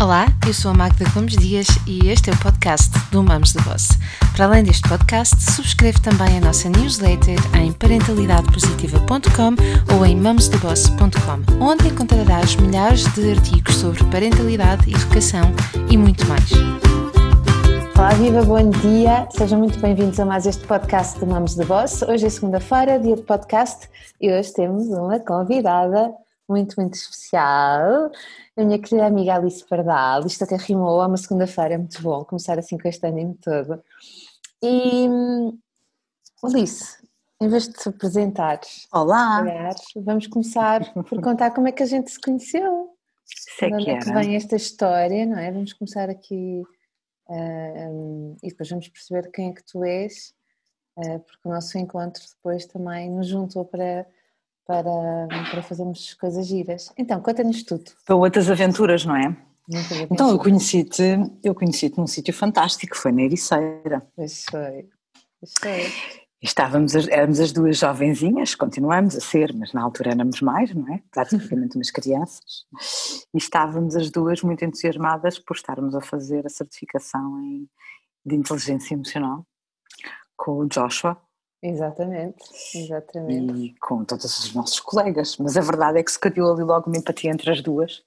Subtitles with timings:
[0.00, 3.62] Olá, eu sou a Magda Gomes Dias e este é o podcast do Mamos de
[3.64, 3.88] Boss.
[4.34, 11.88] Para além deste podcast, subscreve também a nossa newsletter em parentalidadepositiva.com ou em mamosdeboss.com, onde
[11.88, 15.42] encontrarás milhares de artigos sobre parentalidade, educação
[15.90, 16.50] e muito mais.
[17.94, 19.28] Olá, viva, bom dia.
[19.36, 22.00] Sejam muito bem-vindos a mais este podcast do Mamos de Boss.
[22.00, 23.86] Hoje é segunda-feira, dia de podcast,
[24.18, 26.10] e hoje temos uma convidada
[26.48, 28.10] muito, muito especial
[28.60, 30.26] a minha querida amiga Alice Pardal.
[30.26, 33.82] Isto até rimou, é uma segunda-feira, é muito bom começar assim com este ânimo todo.
[34.62, 35.08] E
[36.42, 36.98] Alice,
[37.40, 39.42] em vez de te apresentares, Olá!
[39.96, 42.90] vamos começar por contar como é que a gente se conheceu.
[43.58, 45.50] Sei é que, é que vem esta história, não é?
[45.50, 46.62] Vamos começar aqui
[47.28, 50.34] uh, um, e depois vamos perceber quem é que tu és,
[50.96, 54.06] uh, porque o nosso encontro depois também nos juntou para
[54.70, 56.92] para, para fazermos coisas giras.
[56.96, 57.90] Então, conta-nos tudo.
[58.06, 59.36] Para outras aventuras, não é?
[60.08, 61.02] Então, eu conheci-te
[61.42, 64.06] eu conheci num sítio fantástico, foi na Ericeira.
[64.14, 64.88] Pois foi,
[65.40, 65.92] pois foi.
[66.42, 71.02] Estávamos, éramos as duas jovenzinhas, continuamos a ser, mas na altura éramos mais, não é?
[71.10, 72.64] Praticamente umas crianças.
[73.34, 77.68] E estávamos as duas muito entusiasmadas por estarmos a fazer a certificação em,
[78.24, 79.44] de inteligência emocional
[80.36, 81.20] com o Joshua,
[81.62, 82.42] Exatamente,
[82.74, 83.52] exatamente.
[83.52, 86.88] E com todos os nossos colegas, mas a verdade é que se criou ali logo
[86.88, 88.02] uma empatia entre as duas.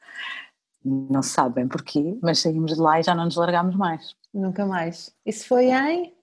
[0.84, 4.16] Não sabem porquê, mas saímos de lá e já não nos largámos mais.
[4.34, 5.14] Nunca mais.
[5.23, 6.16] Isso foi em?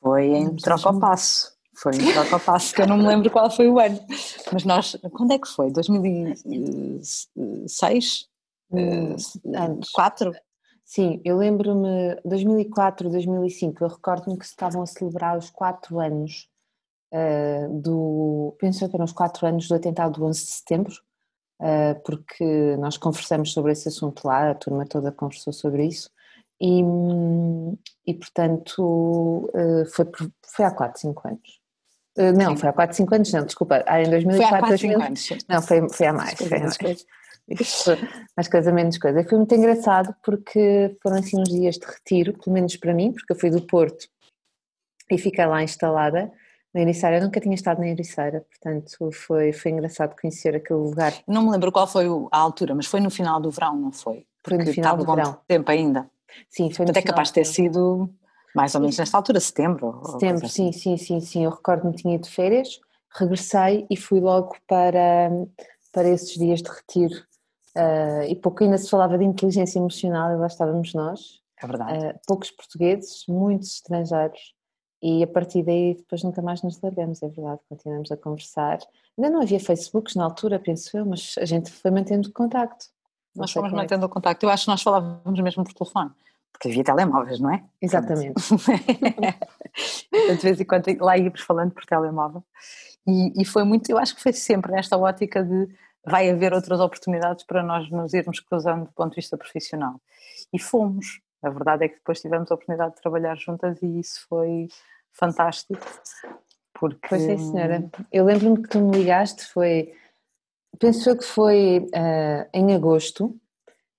[0.00, 1.58] Foi em Troca ao Passo.
[1.74, 3.98] Foi em Troca ao Passo, que eu não me lembro qual foi o ano.
[4.52, 5.72] Mas nós, quando é que foi?
[5.72, 8.28] 2006?
[8.70, 9.16] Hum,
[9.56, 9.90] antes.
[9.90, 10.32] 4?
[10.90, 16.48] Sim, eu lembro-me, 2004, 2005, eu recordo-me que estavam a celebrar os quatro anos
[17.14, 20.94] uh, do, penso que eram os quatro anos do atentado do 11 de setembro,
[21.62, 26.10] uh, porque nós conversamos sobre esse assunto lá, a turma toda conversou sobre isso,
[26.60, 26.82] e,
[28.04, 30.06] e portanto uh, foi,
[30.44, 31.60] foi há 4, 5 anos.
[32.36, 35.28] não, foi há 4, 5 anos, não, desculpa, em 2004, foi há 4, 2000, anos.
[35.48, 37.06] Não, foi, foi há mais, foi há mais.
[38.36, 39.20] mais coisa, menos coisa.
[39.20, 43.12] E foi muito engraçado porque foram assim uns dias de retiro, pelo menos para mim,
[43.12, 44.08] porque eu fui do Porto
[45.10, 46.32] e fiquei lá instalada
[46.72, 47.18] na Ericeira.
[47.18, 51.12] Eu nunca tinha estado na Ericeira, portanto foi, foi engraçado conhecer aquele lugar.
[51.26, 54.26] Não me lembro qual foi a altura, mas foi no final do verão, não foi?
[54.42, 55.38] Porque foi no final do verão.
[55.46, 56.08] tempo ainda.
[56.48, 58.08] Sim, foi no Até capaz de ter sido
[58.54, 60.00] mais ou menos nesta altura, setembro.
[60.04, 60.96] Setembro, sim, assim.
[60.96, 61.44] sim, sim, sim.
[61.44, 62.80] Eu recordo-me tinha ido de férias,
[63.12, 65.30] regressei e fui logo para,
[65.92, 67.29] para esses dias de retiro
[67.76, 71.40] Uh, e pouco ainda se falava de inteligência emocional e lá estávamos nós.
[71.62, 72.06] É verdade.
[72.06, 74.54] Uh, poucos portugueses, muitos estrangeiros
[75.02, 78.78] e a partir daí depois nunca mais nos largamos, é verdade, continuamos a conversar.
[79.16, 82.86] Ainda não havia Facebooks na altura, penso eu, mas a gente foi mantendo contacto.
[83.34, 86.10] Nós fomos é mantendo o contacto, eu acho que nós falávamos mesmo por telefone,
[86.52, 87.64] porque havia telemóveis, não é?
[87.80, 88.34] Exatamente.
[90.12, 92.44] então, de vez em quando lá íamos falando por telemóvel
[93.06, 95.68] e, e foi muito, eu acho que foi sempre nesta ótica de
[96.04, 100.00] vai haver outras oportunidades para nós nos irmos cruzando do ponto de vista profissional.
[100.52, 101.20] E fomos.
[101.42, 104.68] A verdade é que depois tivemos a oportunidade de trabalhar juntas e isso foi
[105.12, 105.80] fantástico.
[106.74, 107.08] Porque...
[107.08, 107.90] Pois é, senhora.
[108.12, 109.94] Eu lembro-me que tu me ligaste, foi.
[110.78, 113.38] Penso que foi uh, em agosto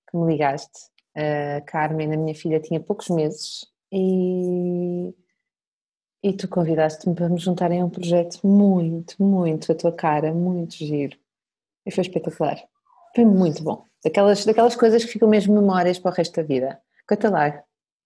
[0.08, 0.90] que me ligaste.
[1.16, 5.14] Uh, a Carmen, a minha filha, tinha poucos meses e,
[6.22, 10.74] e tu convidaste-me para me juntar em um projeto muito, muito a tua cara, muito
[10.76, 11.16] giro.
[11.84, 12.56] E foi espetacular.
[13.14, 13.84] Foi muito bom.
[14.04, 16.80] Daquelas, daquelas coisas que ficam mesmo memórias para o resto da vida.
[17.08, 17.62] Conta lá.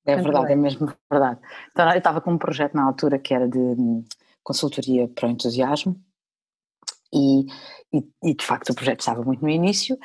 [0.07, 1.41] É verdade, é mesmo verdade.
[1.71, 4.05] Então, eu estava com um projeto na altura que era de hum,
[4.43, 6.01] consultoria para o entusiasmo
[7.13, 7.47] e,
[7.93, 9.99] e, e, de facto o projeto estava muito no início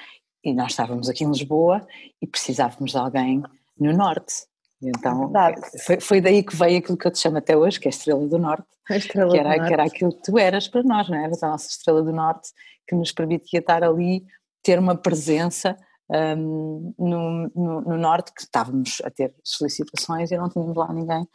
[0.44, 1.86] e nós estávamos aqui em Lisboa
[2.20, 3.44] e precisávamos de alguém
[3.80, 4.48] no Norte.
[4.82, 7.88] Então é foi, foi, daí que veio aquilo que eu te chamo até hoje, que
[7.88, 9.68] é a Estrela do Norte, estrela que, era, do Norte.
[9.68, 11.26] que era aquilo que tu eras para nós, não é?
[11.26, 12.50] Eras a nossa Estrela do Norte,
[12.88, 14.26] que nos permitia estar ali,
[14.64, 15.78] ter uma presença
[16.10, 21.28] um, no, no, no, Norte, que estávamos a ter solicitações e não tínhamos lá ninguém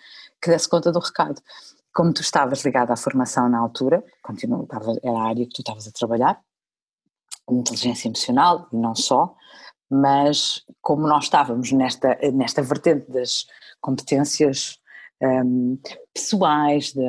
[0.42, 1.40] que desse conta do recado.
[1.94, 4.66] Como tu estavas ligada à formação na altura, continua,
[5.02, 6.38] era a área que tu estavas a trabalhar,
[7.50, 9.34] inteligência emocional não só,
[9.90, 13.46] mas como nós estávamos nesta, nesta vertente das
[13.80, 14.80] competências
[15.22, 15.78] um,
[16.12, 17.02] pessoais, de,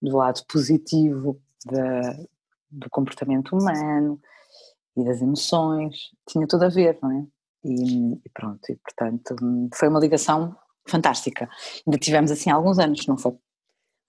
[0.00, 2.26] do lado positivo de,
[2.70, 4.20] do comportamento humano
[4.96, 7.26] e das emoções, tinha tudo a ver, não é?
[7.64, 9.36] E, e, pronto, e portanto
[9.74, 10.56] foi uma ligação
[10.86, 11.48] fantástica.
[11.86, 13.36] Ainda tivemos assim alguns anos, não foi?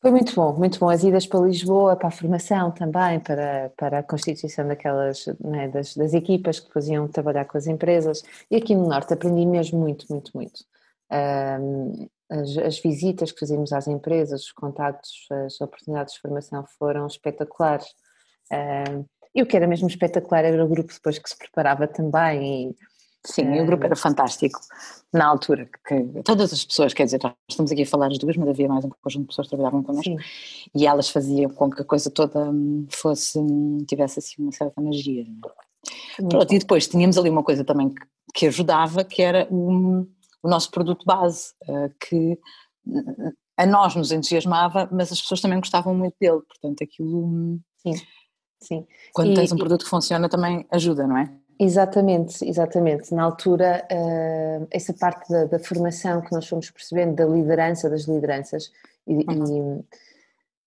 [0.01, 0.89] Foi muito bom, muito bom.
[0.89, 5.95] As idas para Lisboa, para a formação também, para, para a constituição daquelas, né, das,
[5.95, 8.23] das, equipas que depois iam trabalhar com as empresas.
[8.49, 10.65] E aqui no Norte aprendi mesmo muito, muito, muito.
[11.11, 17.05] Um, as, as, visitas que fazíamos às empresas, os contactos, as oportunidades de formação foram
[17.05, 17.85] espetaculares.
[18.51, 19.05] Um,
[19.35, 22.75] e o que era mesmo espetacular era o grupo depois que se preparava também e
[23.23, 24.59] Sim, o grupo era fantástico
[25.13, 28.35] na altura, que todas as pessoas, quer dizer, nós estamos aqui a falar as duas,
[28.35, 30.17] mas havia mais um conjunto de pessoas que trabalhavam connosco Sim.
[30.73, 34.81] e elas faziam com que a coisa toda hum, fosse, hum, tivesse assim uma certa
[34.81, 35.23] magia.
[36.19, 36.23] É?
[36.27, 38.01] Pronto, e depois tínhamos ali uma coisa também que,
[38.33, 40.07] que ajudava, que era o,
[40.41, 42.39] o nosso produto base, eh, que
[42.87, 47.59] hum, a nós nos entusiasmava, mas as pessoas também gostavam muito dele, portanto aquilo...
[47.77, 47.93] Sim.
[48.61, 48.85] Sim.
[49.11, 51.35] Quando e, tens um produto que funciona também ajuda, não é?
[51.63, 53.13] Exatamente, exatamente.
[53.13, 58.05] Na altura, uh, essa parte da, da, formação que nós fomos percebendo, da liderança, das
[58.05, 58.71] lideranças,
[59.05, 59.83] e, uhum.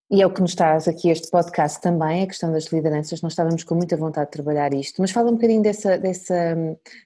[0.08, 3.20] e, e, é o que nos traz aqui este podcast também, a questão das lideranças,
[3.22, 6.54] nós estávamos com muita vontade de trabalhar isto, mas fala um bocadinho dessa, dessa,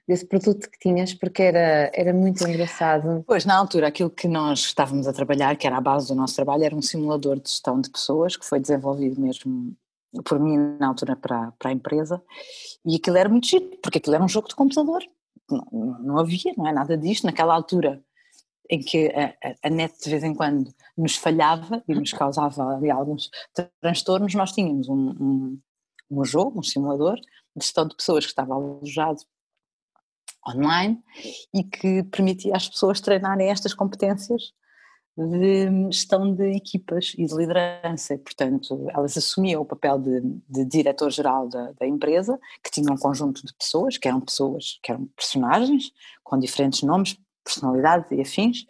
[0.07, 3.23] desse produto que tinhas, porque era, era muito engraçado.
[3.25, 6.35] Pois, na altura, aquilo que nós estávamos a trabalhar, que era a base do nosso
[6.35, 9.75] trabalho, era um simulador de gestão de pessoas, que foi desenvolvido mesmo
[10.25, 12.21] por mim na altura para, para a empresa,
[12.85, 15.03] e aquilo era muito giro, porque aquilo era um jogo de computador,
[15.49, 18.03] não, não havia, não é nada disto, naquela altura
[18.69, 22.91] em que a, a, net de vez em quando nos falhava e nos causava ali
[22.91, 23.29] alguns
[23.81, 25.59] transtornos, nós tínhamos um, um,
[26.11, 29.21] um jogo, um simulador de gestão de pessoas que estava alojado
[30.47, 31.01] online
[31.53, 34.53] e que permitia às pessoas treinarem estas competências
[35.27, 38.17] de gestão de equipas e de liderança.
[38.17, 43.45] Portanto, elas assumiam o papel de, de diretor-geral da, da, empresa, que tinha um conjunto
[43.45, 45.91] de pessoas, que eram pessoas, que eram personagens,
[46.23, 48.65] com diferentes nomes, personalidade e afins,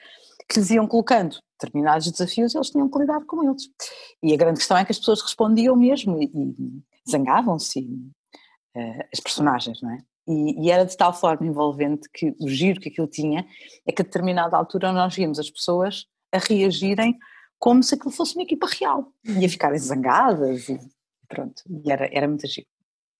[0.48, 3.70] que lhes iam colocando determinados desafios e eles tinham que lidar com eles.
[4.24, 7.82] E a grande questão é que as pessoas respondiam mesmo e, e zangavam-se,
[8.76, 9.98] uh, as personagens, não é?
[10.28, 13.48] E, e, era de tal forma envolvente que o giro que aquilo tinha
[13.86, 17.18] é que a determinada altura nós víamos as pessoas a reagirem
[17.58, 20.80] como se aquilo fosse uma equipa real e a ficarem zangadas e
[21.28, 22.68] pronto, e era, era muito giro.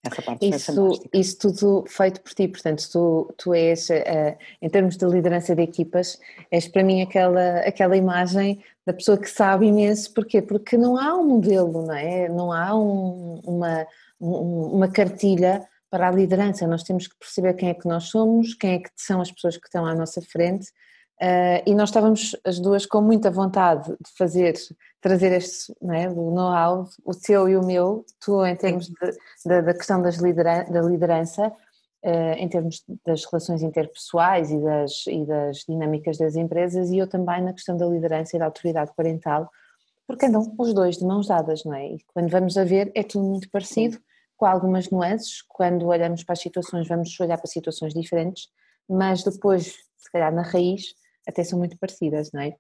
[0.02, 4.96] Essa parte isso, isso tudo feito por ti, portanto, tu, tu és, uh, em termos
[4.96, 6.18] de liderança de equipas,
[6.50, 10.42] és para mim aquela, aquela imagem da pessoa que sabe imenso, porquê?
[10.42, 12.30] Porque não há um modelo, não é?
[12.30, 13.86] Não há um, uma,
[14.22, 18.54] um, uma cartilha para a liderança, nós temos que perceber quem é que nós somos,
[18.54, 20.72] quem é que são as pessoas que estão à nossa frente
[21.22, 24.54] Uh, e nós estávamos as duas com muita vontade de fazer,
[25.02, 29.12] trazer este é, know-how, o teu e o meu, tu em termos de,
[29.46, 35.08] de, da questão das lideran da liderança, uh, em termos das relações interpessoais e das,
[35.08, 38.92] e das dinâmicas das empresas, e eu também na questão da liderança e da autoridade
[38.96, 39.50] parental,
[40.08, 41.86] porque andam os dois de mãos dadas, não é?
[41.86, 44.00] E quando vamos a ver é tudo muito parecido,
[44.38, 48.48] com algumas nuances, quando olhamos para as situações vamos olhar para situações diferentes,
[48.88, 50.98] mas depois, se calhar na raiz,
[51.30, 52.56] até são muito parecidas, não é?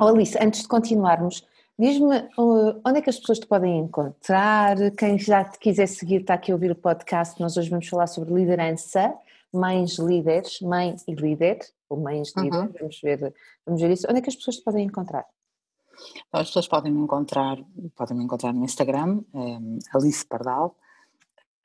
[0.00, 1.46] Oh, Alice, antes de continuarmos,
[1.78, 6.22] diz-me uh, onde é que as pessoas te podem encontrar, quem já te quiser seguir
[6.22, 9.12] está aqui a ouvir o podcast, nós hoje vamos falar sobre liderança,
[9.52, 11.58] mães líderes, mãe e líder,
[11.88, 12.44] ou mães uhum.
[12.44, 13.34] líder, vamos ver,
[13.66, 15.26] vamos ver isso, onde é que as pessoas te podem encontrar?
[16.32, 17.58] As pessoas podem me encontrar,
[17.94, 20.76] podem me encontrar no Instagram, um, Alice Pardal,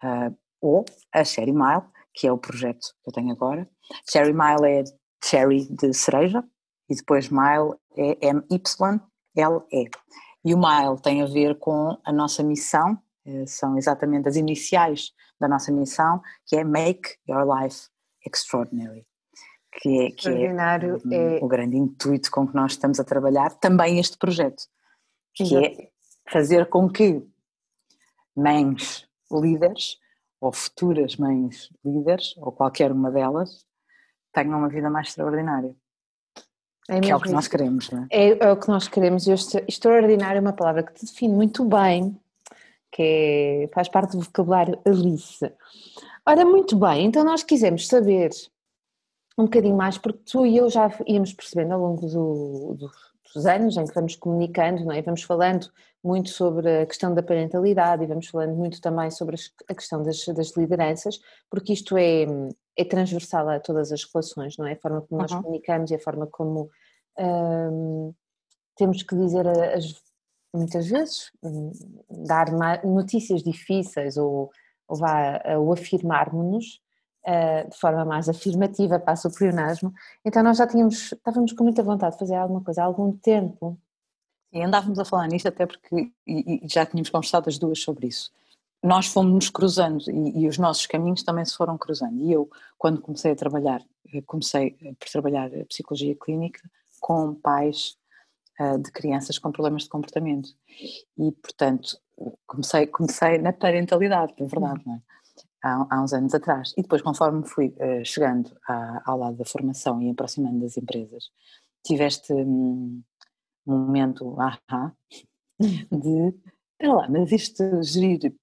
[0.03, 0.83] uh, ou
[1.13, 1.83] a Sherry Mile,
[2.13, 3.69] que é o projeto que eu tenho agora.
[4.09, 4.83] Sherry Mile é
[5.23, 6.43] cherry de cereja
[6.89, 9.89] e depois mile é M-Y-L-E.
[10.43, 15.11] E o mile tem a ver com a nossa missão, eh, são exatamente as iniciais
[15.39, 17.87] da nossa missão, que é Make Your Life
[18.25, 19.05] Extraordinary.
[19.81, 23.55] Que é, que é, o, é o grande intuito com que nós estamos a trabalhar
[23.55, 24.63] também este projeto,
[25.33, 25.65] que Exato.
[25.65, 25.89] é
[26.31, 27.27] fazer com que
[28.33, 29.97] mães líderes
[30.39, 33.65] ou futuras mães líderes, ou qualquer uma delas,
[34.35, 35.73] tenham uma vida mais extraordinária.
[36.87, 38.07] É que é o que nós queremos, não é?
[38.11, 38.37] é?
[38.45, 39.25] É, o que nós queremos.
[39.25, 39.31] E
[39.67, 42.15] extraordinário é uma palavra que te define muito bem,
[42.91, 45.51] que é, faz parte do vocabulário Alice.
[46.27, 48.29] Ora, muito bem, então nós quisemos saber
[49.37, 52.91] um bocadinho mais, porque tu e eu já íamos percebendo ao longo do, do,
[53.35, 55.01] dos anos em que vamos comunicando, não é?
[55.01, 55.69] vamos falando
[56.01, 59.35] muito sobre a questão da parentalidade e vamos falando muito também sobre
[59.67, 62.25] a questão das, das lideranças, porque isto é,
[62.77, 64.71] é transversal a todas as relações, não é?
[64.71, 65.41] A forma como nós uhum.
[65.41, 66.69] comunicamos e a forma como
[67.19, 68.13] hum,
[68.77, 70.01] temos que dizer as,
[70.53, 71.73] muitas vezes, hum,
[72.09, 72.47] dar
[72.85, 74.49] notícias difíceis ou,
[74.87, 74.99] ou,
[75.59, 76.79] ou afirmarmos-nos
[77.69, 82.13] de forma mais afirmativa, passa o pleonasmo, então nós já tínhamos, estávamos com muita vontade
[82.13, 83.79] de fazer alguma coisa há algum tempo
[84.63, 88.31] andávamos a falar nisto até porque e, e já tínhamos conversado as duas sobre isso.
[88.83, 92.21] Nós fomos-nos cruzando e, e, os nossos caminhos também se foram cruzando.
[92.21, 93.81] E eu, quando comecei a trabalhar,
[94.13, 96.61] eh, comecei eh, por trabalhar a psicologia clínica
[96.99, 97.97] com pais
[98.59, 100.49] uh, de crianças com problemas de comportamento.
[101.17, 101.97] E, portanto,
[102.45, 105.01] comecei, comecei na parentalidade, é verdade, não é?
[105.65, 106.73] Há, há, uns anos atrás.
[106.77, 111.31] E depois, conforme fui uh, chegando à, ao lado da formação e aproximando das empresas,
[111.83, 113.01] tiveste um,
[113.65, 114.93] um momento ahá
[115.59, 116.35] de,
[116.73, 118.35] espera lá, mas isto gerir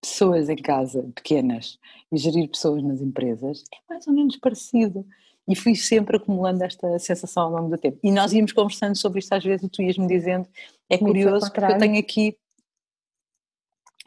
[0.00, 1.80] pessoas em casa pequenas
[2.12, 5.04] e gerir pessoas nas empresas é mais ou menos parecido.
[5.48, 7.98] E fui sempre acumulando esta sensação ao longo do tempo.
[8.02, 10.48] E nós íamos conversando sobre isto às vezes e tu ias-me dizendo,
[10.88, 12.36] é curioso porque eu tenho aqui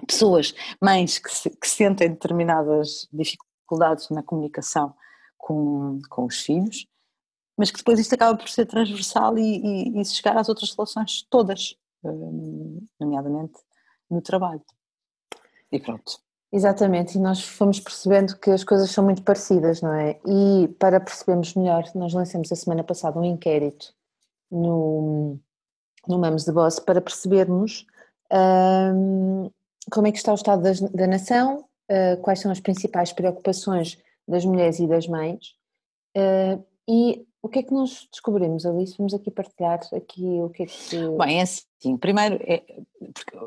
[0.05, 4.93] pessoas, mães que, se, que sentem determinadas dificuldades na comunicação
[5.37, 6.85] com, com os filhos
[7.59, 11.27] mas que depois isto acaba por ser transversal e, e, e chegar às outras relações
[11.29, 13.59] todas, hum, nomeadamente
[14.09, 14.63] no trabalho.
[15.69, 16.19] E pronto.
[16.53, 20.17] Exatamente, e nós fomos percebendo que as coisas são muito parecidas, não é?
[20.25, 23.93] E para percebermos melhor, nós lançamos a semana passada um inquérito
[24.49, 25.37] no,
[26.07, 27.85] no Mamos de Boss para percebermos
[28.31, 29.51] um,
[29.91, 33.97] como é que está o estado das, da nação, uh, quais são as principais preocupações
[34.27, 35.53] das mulheres e das mães
[36.17, 38.95] uh, e o que é que nós descobrimos, Alice?
[38.97, 40.97] Vamos aqui partilhar aqui o que é que...
[41.17, 42.63] Bem, é assim, primeiro, é,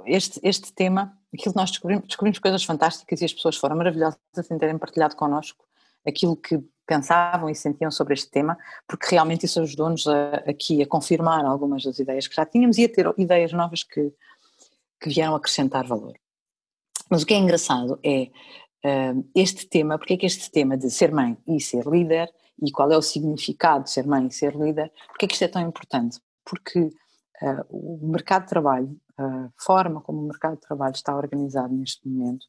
[0.07, 4.19] este, este tema, aquilo que nós descobrimos, descobrimos coisas fantásticas e as pessoas foram maravilhosas
[4.51, 5.65] em terem partilhado connosco
[6.07, 8.57] aquilo que pensavam e sentiam sobre este tema,
[8.89, 10.07] porque realmente isso ajudou-nos
[10.47, 14.13] aqui a confirmar algumas das ideias que já tínhamos e a ter ideias novas que,
[15.01, 16.15] que vieram acrescentar valor.
[17.13, 18.31] Mas o que é engraçado é
[18.87, 22.73] uh, este tema, porque é que este tema de ser mãe e ser líder e
[22.73, 25.49] qual é o significado de ser mãe e ser líder, porque é que isto é
[25.49, 26.19] tão importante?
[26.43, 31.75] Porque uh, o mercado de trabalho, a forma como o mercado de trabalho está organizado
[31.75, 32.47] neste momento,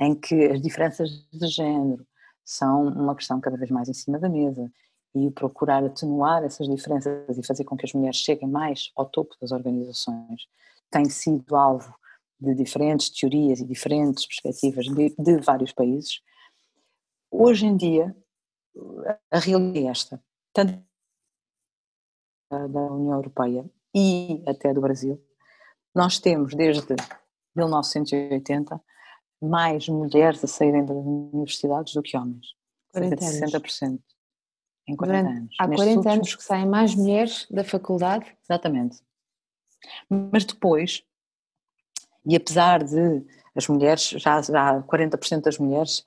[0.00, 2.06] em que as diferenças de género
[2.42, 4.72] são uma questão cada vez mais em cima da mesa
[5.14, 9.36] e procurar atenuar essas diferenças e fazer com que as mulheres cheguem mais ao topo
[9.38, 10.48] das organizações
[10.90, 11.94] tem sido alvo
[12.40, 16.20] de diferentes teorias e diferentes perspectivas de, de vários países.
[17.30, 18.16] Hoje em dia,
[19.30, 20.82] a realidade é esta, tanto
[22.50, 25.22] da União Europeia e até do Brasil,
[25.94, 26.94] nós temos desde
[27.54, 28.80] 1980
[29.40, 32.46] mais mulheres a saírem das universidades do que homens.
[32.92, 34.00] 40 de 60%.
[34.88, 35.54] Em 40 Durante, anos.
[35.58, 36.06] Há 40 últimos...
[36.06, 38.36] anos que saem mais mulheres da faculdade?
[38.42, 39.02] Exatamente.
[40.08, 41.04] Mas depois,
[42.28, 43.24] e apesar de
[43.56, 46.04] as mulheres, já, já 40% das mulheres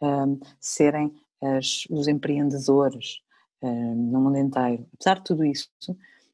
[0.00, 1.12] um, serem
[1.42, 3.20] as, os empreendedores
[3.60, 4.86] uh, no mundo inteiro.
[4.94, 5.68] Apesar de tudo isso,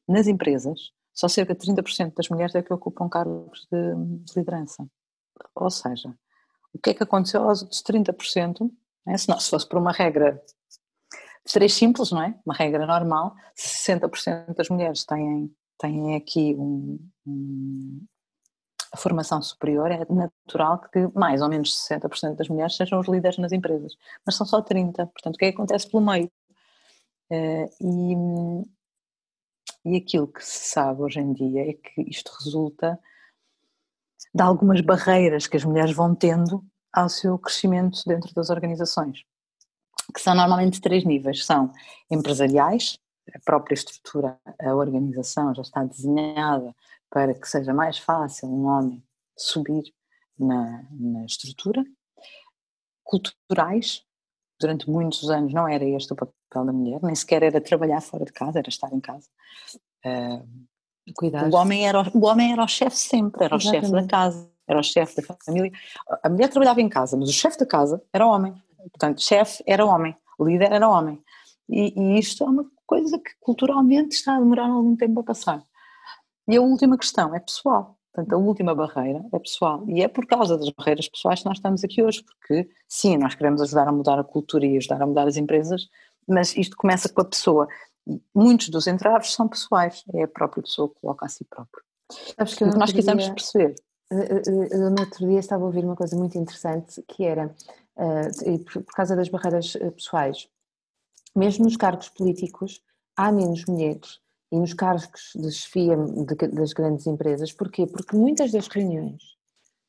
[0.07, 4.87] nas empresas, só cerca de 30% das mulheres é que ocupam cargos de, de, liderança.
[5.55, 6.13] Ou seja,
[6.71, 8.71] o que é que aconteceu aos outros 30%?
[9.07, 9.17] Né?
[9.17, 10.41] Se, não, se fosse por uma regra
[11.43, 12.39] de três simples, não é?
[12.45, 18.05] Uma regra normal, 60% das mulheres têm, têm aqui um, um,
[18.91, 23.37] a formação superior, é natural que mais ou menos 60% das mulheres sejam os líderes
[23.37, 23.95] nas empresas,
[24.25, 26.29] mas são só 30%, portanto o que, é que acontece pelo meio?
[27.31, 28.65] Uh,
[29.85, 32.99] e, e aquilo que se sabe hoje em dia é que isto resulta
[34.33, 39.23] de algumas barreiras que as mulheres vão tendo ao seu crescimento dentro das organizações,
[40.13, 41.71] que são normalmente três níveis, são
[42.09, 42.99] empresariais,
[43.33, 46.75] a própria estrutura, a organização já está desenhada
[47.11, 49.03] para que seja mais fácil um homem
[49.37, 49.83] subir
[50.39, 51.83] na, na estrutura.
[53.03, 54.03] Culturais,
[54.59, 58.23] durante muitos anos não era este o papel da mulher, nem sequer era trabalhar fora
[58.23, 59.27] de casa, era estar em casa.
[60.05, 60.47] Uh,
[61.51, 64.79] O homem era o, homem era o chefe sempre, era o chefe da casa, era
[64.79, 65.71] o chefe da família.
[66.23, 68.53] A mulher trabalhava em casa, mas o chefe da casa era homem.
[68.77, 71.21] Portanto, chefe era homem, líder era homem.
[71.67, 75.63] E, e, isto é uma coisa que culturalmente está a demorar algum tempo a passar.
[76.51, 77.97] E a última questão é pessoal.
[78.13, 79.85] Portanto, a última barreira é pessoal.
[79.87, 83.35] E é por causa das barreiras pessoais que nós estamos aqui hoje, porque sim, nós
[83.35, 85.87] queremos ajudar a mudar a cultura e ajudar a mudar as empresas,
[86.27, 87.69] mas isto começa com a pessoa.
[88.35, 91.85] Muitos dos entraves são pessoais, é a própria pessoa que coloca a si próprio.
[92.35, 93.75] Sabes que nós quisemos dia, perceber.
[94.11, 97.55] Eh, eh, eu, no outro dia estava a ouvir uma coisa muito interessante que era,
[97.95, 100.49] uh, por, por causa das barreiras pessoais,
[101.33, 102.83] mesmo nos cargos políticos,
[103.15, 104.19] há menos mulheres
[104.51, 105.95] e nos cargos de chefia
[106.51, 107.53] das grandes empresas.
[107.53, 107.87] Porquê?
[107.87, 109.21] Porque muitas das reuniões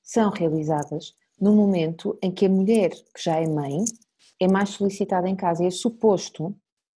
[0.03, 3.85] são realizadas no momento em que a mulher que já é mãe
[4.39, 6.55] é mais solicitada em casa e é suposto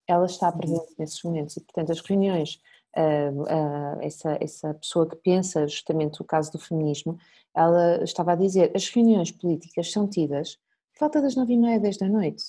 [0.07, 2.59] ela estar presente nesses momentos e portanto as reuniões
[2.95, 7.17] uh, uh, essa, essa pessoa que pensa justamente o caso do feminismo,
[7.53, 10.55] ela estava a dizer as reuniões políticas são tidas
[10.93, 12.43] por falta das nove e meia, dez da noite.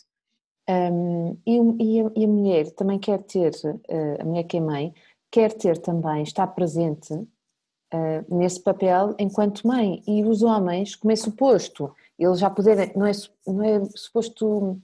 [0.68, 4.61] Um, e, e, a, e, a, mulher também quer ter, uh, a mulher que é
[4.61, 4.94] mãe,
[5.30, 10.02] quer ter também, está presente uh, nesse papel enquanto mãe.
[10.06, 13.12] E os homens, como é suposto, eles já poderem, não é,
[13.47, 14.80] não é suposto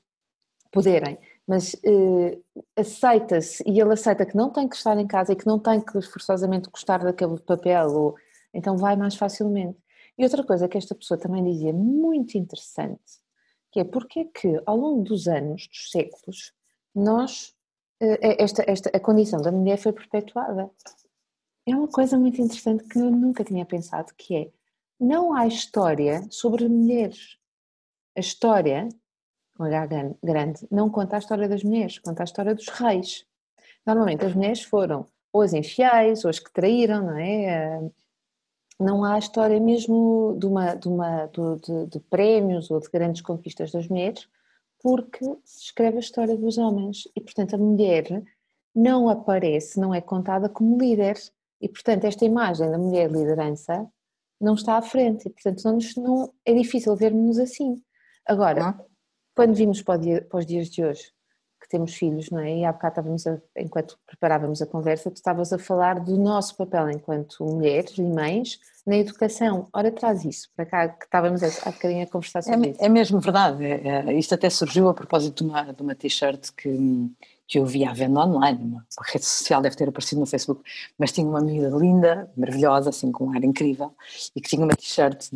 [0.70, 2.42] poderem, mas uh,
[2.76, 5.80] aceita-se e ele aceita que não tem que estar em casa e que não tem
[5.80, 8.14] que forçosamente gostar daquele papel, ou,
[8.54, 9.78] então vai mais facilmente.
[10.16, 13.20] E outra coisa que esta pessoa também dizia, muito interessante,
[13.70, 16.52] que é porque é que ao longo dos anos, dos séculos,
[16.94, 17.54] nós,
[18.38, 20.70] esta, esta, a condição da mulher foi perpetuada.
[21.66, 24.50] É uma coisa muito interessante que eu nunca tinha pensado, que é,
[24.98, 27.38] não há história sobre mulheres.
[28.16, 28.88] A história
[29.58, 33.24] H grande, não conta a história das mulheres, conta a história dos reis.
[33.86, 37.76] Normalmente as mulheres foram ou as infiéis, ou as que traíram, não é?
[37.76, 37.90] Ah,
[38.78, 43.22] não há história mesmo de, uma, de, uma, de, de, de prémios ou de grandes
[43.22, 44.28] conquistas das mulheres,
[44.82, 48.22] porque se escreve a história dos homens e, portanto, a mulher
[48.74, 51.16] não aparece, não é contada como líder.
[51.60, 53.86] E, portanto, esta imagem da mulher liderança
[54.40, 55.28] não está à frente.
[55.28, 57.80] E, portanto, não, não é difícil vermos assim.
[58.26, 58.78] Agora,
[59.34, 61.12] quando vimos para, dia, para, os dias de hoje,
[61.72, 62.58] temos filhos, não é?
[62.58, 66.56] E há bocado estávamos, a, enquanto preparávamos a conversa, tu estavas a falar do nosso
[66.56, 69.68] papel enquanto mulheres e mães na educação.
[69.72, 72.84] Ora, traz isso para cá, que estávamos há bocadinho a conversar sobre é, isso.
[72.84, 73.64] É mesmo verdade.
[73.64, 77.10] É, é, isto até surgiu a propósito de uma, de uma t-shirt que,
[77.48, 80.62] que eu vi à venda online, uma rede social deve ter aparecido no Facebook,
[80.98, 83.94] mas tinha uma amiga linda, maravilhosa, assim com um ar incrível,
[84.36, 85.30] e que tinha uma t-shirt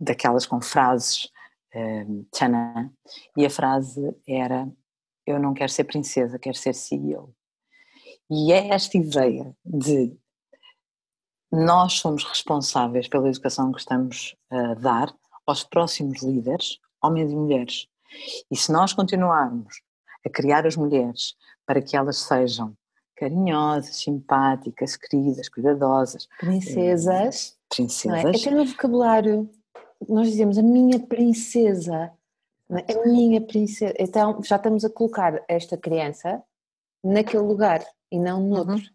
[0.00, 1.28] daquelas com frases
[2.32, 2.92] Chana,
[3.36, 4.68] e a frase era:
[5.26, 7.34] Eu não quero ser princesa, quero ser CEO.
[8.30, 10.16] E é esta ideia de
[11.50, 15.14] nós somos responsáveis pela educação que estamos a dar
[15.46, 17.86] aos próximos líderes, homens e mulheres.
[18.50, 19.82] E se nós continuarmos
[20.24, 21.34] a criar as mulheres
[21.66, 22.76] para que elas sejam
[23.16, 28.28] carinhosas, simpáticas, queridas, cuidadosas, princesas, princesas, é?
[28.28, 29.48] até no vocabulário
[30.08, 32.12] nós dizemos a minha princesa?
[32.80, 33.94] A minha princesa.
[33.98, 36.42] Então já estamos a colocar esta criança
[37.02, 38.74] naquele lugar e não no outro.
[38.74, 38.94] Uhum.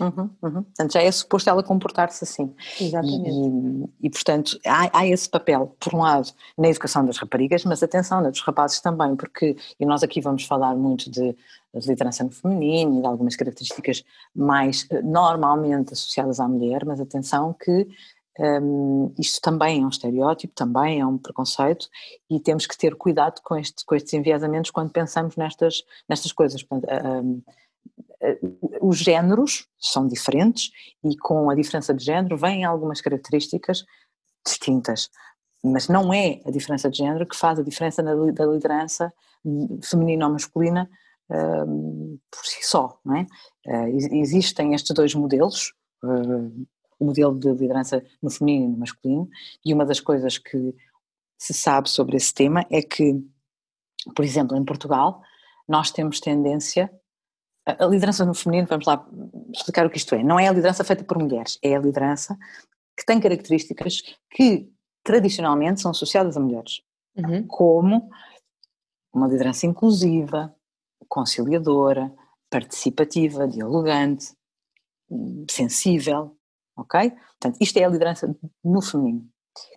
[0.00, 0.62] Uhum, uhum.
[0.62, 2.54] Portanto, já é suposto ela comportar-se assim.
[2.80, 3.28] Exatamente.
[4.00, 7.82] E, e portanto, há, há, esse papel, por um lado, na educação das raparigas, mas
[7.82, 11.36] atenção, dos rapazes também, porque, e nós aqui vamos falar muito de,
[11.74, 14.02] de liderança no feminino e de algumas características
[14.34, 17.86] mais eh, normalmente associadas à mulher, mas atenção que
[18.38, 21.88] um, isto também é um estereótipo, também é um preconceito
[22.30, 26.64] e temos que ter cuidado com, este, com estes enviesamentos quando pensamos nestas, nestas coisas.
[26.70, 27.42] Um,
[28.80, 30.70] os géneros são diferentes
[31.02, 33.84] e com a diferença de género vêm algumas características
[34.46, 35.10] distintas,
[35.62, 39.12] mas não é a diferença de género que faz a diferença na, da liderança
[39.82, 40.88] feminina ou masculina
[41.30, 43.26] um, por si só, não é?
[43.66, 46.66] Uh, existem estes dois modelos, uh,
[47.00, 49.28] o modelo de liderança no feminino e no masculino,
[49.64, 50.74] e uma das coisas que
[51.38, 53.14] se sabe sobre esse tema é que,
[54.14, 55.22] por exemplo, em Portugal,
[55.66, 56.92] nós temos tendência.
[57.66, 59.08] A liderança no feminino, vamos lá
[59.54, 60.22] explicar o que isto é.
[60.22, 62.36] Não é a liderança feita por mulheres, é a liderança
[62.96, 64.70] que tem características que
[65.02, 66.82] tradicionalmente são associadas a mulheres,
[67.16, 67.46] uhum.
[67.46, 68.10] como
[69.12, 70.54] uma liderança inclusiva,
[71.08, 72.12] conciliadora,
[72.50, 74.34] participativa, dialogante,
[75.50, 76.36] sensível,
[76.80, 77.10] ok?
[77.10, 79.28] Portanto, isto é a liderança no feminino,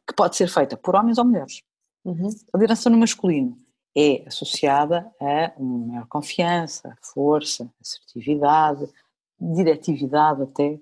[0.07, 1.61] que pode ser feita por homens ou mulheres.
[2.05, 2.29] Uhum.
[2.53, 3.57] A liderança no masculino
[3.95, 8.87] é associada a uma maior confiança, força, assertividade,
[9.39, 10.79] diretividade até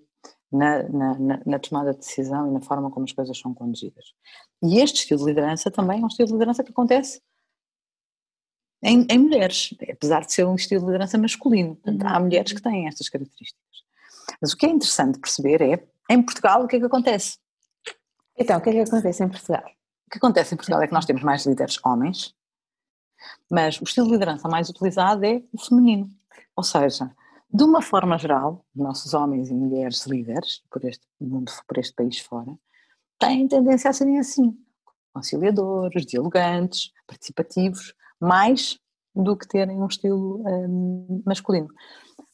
[0.51, 4.13] na, na, na, tomada de decisão e na forma como as coisas são conduzidas.
[4.61, 7.21] E este estilo de liderança também é um estilo de liderança que acontece
[8.83, 11.75] em, em mulheres, apesar de ser um estilo de liderança masculino.
[11.75, 12.07] Portanto, uhum.
[12.07, 13.61] há mulheres que têm estas características.
[14.41, 15.77] Mas o que é interessante perceber é
[16.11, 17.37] em Portugal, o que é que acontece?
[18.37, 19.63] Então, o que é que acontece em Portugal?
[20.07, 22.35] O que acontece em Portugal é que nós temos mais líderes homens,
[23.49, 26.09] mas o estilo de liderança mais utilizado é o feminino.
[26.55, 27.09] Ou seja,
[27.53, 32.19] de uma forma geral, nossos homens e mulheres líderes, por este mundo, por este país
[32.19, 32.57] fora,
[33.17, 34.57] têm tendência a serem assim,
[35.13, 38.77] conciliadores, dialogantes, participativos, mais
[39.15, 41.67] do que terem um estilo hum, masculino.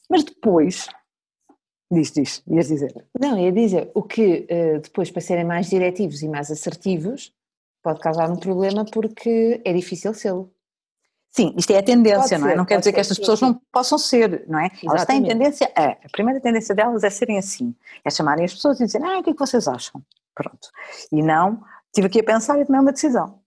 [0.09, 0.87] Mas depois
[1.89, 2.93] Diz, diz, ias dizer.
[3.17, 7.33] Não, ia dizer, o que uh, depois para serem mais diretivos e mais assertivos
[7.81, 10.51] pode causar um problema porque é difícil sê-lo.
[11.29, 12.51] Sim, isto é a tendência, pode não é?
[12.51, 13.45] Ser, não quer dizer que estas pessoas sim.
[13.45, 14.65] não possam ser, não é?
[14.65, 14.87] Exatamente.
[14.89, 15.91] Elas têm tendência a.
[15.91, 19.23] A primeira tendência delas é serem assim, é chamarem as pessoas e dizerem, ah, o
[19.23, 20.01] que é que vocês acham?
[20.33, 20.69] Pronto.
[21.11, 23.39] E não, tive aqui a pensar e tomei uma decisão.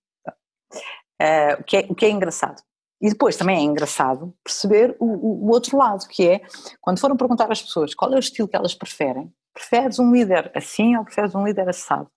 [1.21, 2.63] Uh, o, que é, o que é engraçado.
[3.01, 6.43] E depois também é engraçado perceber o, o, outro lado, que é
[6.81, 10.53] quando foram perguntar às pessoas qual é o estilo que elas preferem, preferes um líder
[10.55, 12.11] assim ou preferes um líder assado?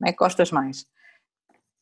[0.00, 0.86] Não é que gostas mais?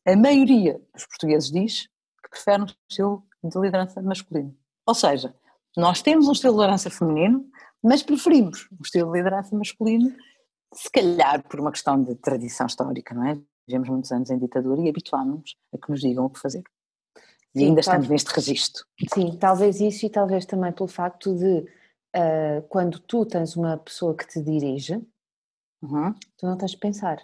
[0.04, 1.86] A maioria dos portugueses diz
[2.22, 4.56] que prefere um estilo de liderança masculino.
[4.84, 5.34] Ou seja,
[5.76, 7.44] nós temos um estilo de liderança feminino,
[7.82, 10.12] mas preferimos um estilo de liderança masculino,
[10.74, 13.38] se calhar por uma questão de tradição histórica, não é?
[13.66, 16.64] Vivemos muitos anos em ditadura e habituámos-nos a que nos digam o que fazer.
[17.58, 18.84] E ainda estamos neste registro.
[19.12, 21.58] Sim, talvez isso e talvez também pelo facto de
[22.16, 25.00] uh, quando tu tens uma pessoa que te dirige,
[25.82, 26.14] uhum.
[26.36, 27.18] tu não tens de pensar.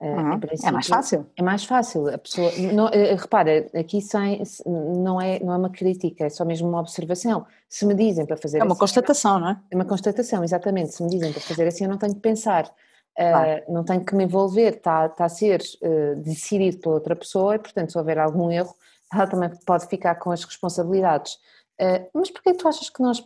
[0.00, 0.40] Eh, uhum.
[0.64, 1.26] É mais fácil.
[1.36, 2.08] É mais fácil.
[2.08, 6.44] A pessoa, não, eh, repara, aqui sem, não, é, não é uma crítica, é só
[6.44, 7.44] mesmo uma observação.
[7.68, 9.60] Se me dizem para fazer É uma assim, constatação, não é?
[9.70, 10.94] É uma constatação, exatamente.
[10.94, 12.72] Se me dizem para fazer assim, eu não tenho que pensar.
[13.16, 13.64] Claro.
[13.66, 17.56] Uh, não tenho que me envolver, está, está a ser uh, decidido pela outra pessoa
[17.56, 18.72] e, portanto, se houver algum erro,
[19.12, 21.34] ela também pode ficar com as responsabilidades.
[21.80, 23.20] Uh, mas porquê tu achas que nós,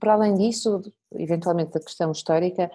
[0.00, 2.70] para além disso, eventualmente da questão histórica,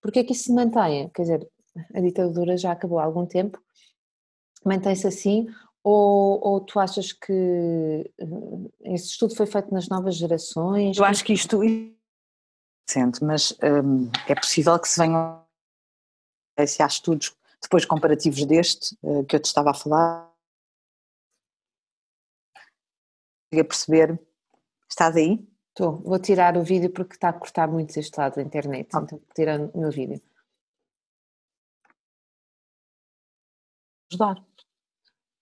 [0.00, 1.08] porquê é que isso se mantém?
[1.10, 1.48] Quer dizer,
[1.94, 3.60] a ditadura já acabou há algum tempo,
[4.64, 5.46] mantém-se assim,
[5.84, 10.96] ou, ou, tu achas que uh, esse estudo foi feito nas novas gerações?
[10.96, 11.60] Eu acho que isto
[12.88, 15.42] sente, mas um, é possível que se venham
[16.66, 20.27] se há estudos depois comparativos deste uh, que eu te estava a falar
[23.52, 24.18] a perceber
[24.88, 25.46] estás aí?
[25.68, 29.00] Estou, vou tirar o vídeo porque está a cortar muito este lado da internet, ah.
[29.02, 30.20] então tirando o meu vídeo
[34.10, 34.42] ajudar.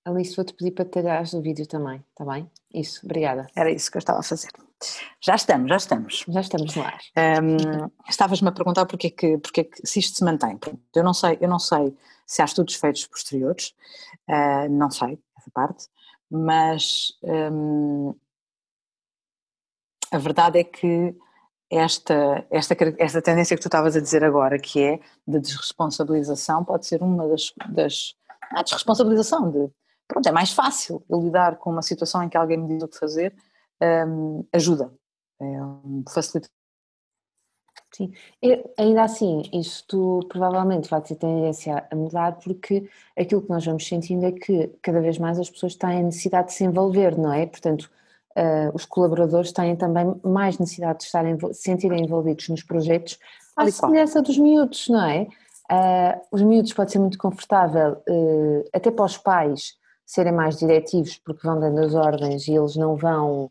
[0.05, 2.49] Alice, vou-te pedir para tirares o vídeo também, está bem?
[2.73, 3.47] Isso, obrigada.
[3.57, 4.51] Era isso que eu estava a fazer.
[5.21, 6.25] Já estamos, já estamos.
[6.29, 7.01] Já estamos no ar.
[7.43, 10.59] Um, Estavas-me a perguntar porque é que, porque é que se isto se mantém.
[10.95, 13.75] Eu não sei, eu não sei se há estudos feitos posteriores,
[14.29, 15.89] uh, não sei essa parte,
[16.31, 18.15] mas um,
[20.11, 21.15] a verdade é que
[21.71, 26.87] esta, esta, esta tendência que tu estavas a dizer agora, que é da desresponsabilização, pode
[26.87, 28.15] ser uma das, das
[28.53, 29.69] a desresponsabilização de,
[30.07, 32.89] pronto, é mais fácil eu lidar com uma situação em que alguém me diz o
[32.89, 33.35] que fazer,
[34.07, 34.93] um, ajuda,
[35.41, 36.05] é um.
[37.97, 43.65] Sim, eu, ainda assim, isto provavelmente vai ter tendência a mudar porque aquilo que nós
[43.65, 47.33] vamos sentindo é que cada vez mais as pessoas têm necessidade de se envolver, não
[47.33, 47.47] é?
[47.47, 47.91] Portanto,
[48.37, 53.19] uh, os colaboradores têm também mais necessidade de estarem, se sentirem envolvidos nos projetos,
[53.57, 55.23] à semelhança dos miúdos, não é?
[55.73, 59.73] Uh, os miúdos pode ser muito confortável, uh, até para os pais
[60.05, 63.51] serem mais diretivos, porque vão dando as ordens e eles não vão,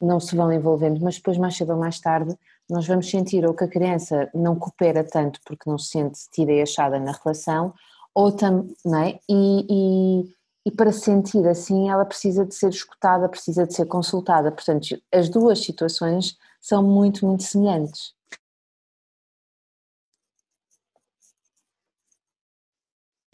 [0.00, 2.38] não se vão envolvendo, mas depois mais cedo ou mais tarde
[2.70, 6.52] nós vamos sentir ou que a criança não coopera tanto porque não se sente tira
[6.52, 7.74] e achada na relação,
[8.14, 8.74] ou também,
[9.06, 9.20] é?
[9.28, 10.34] e, e,
[10.66, 15.00] e para se sentir assim ela precisa de ser escutada, precisa de ser consultada, portanto
[15.12, 18.14] as duas situações são muito, muito semelhantes.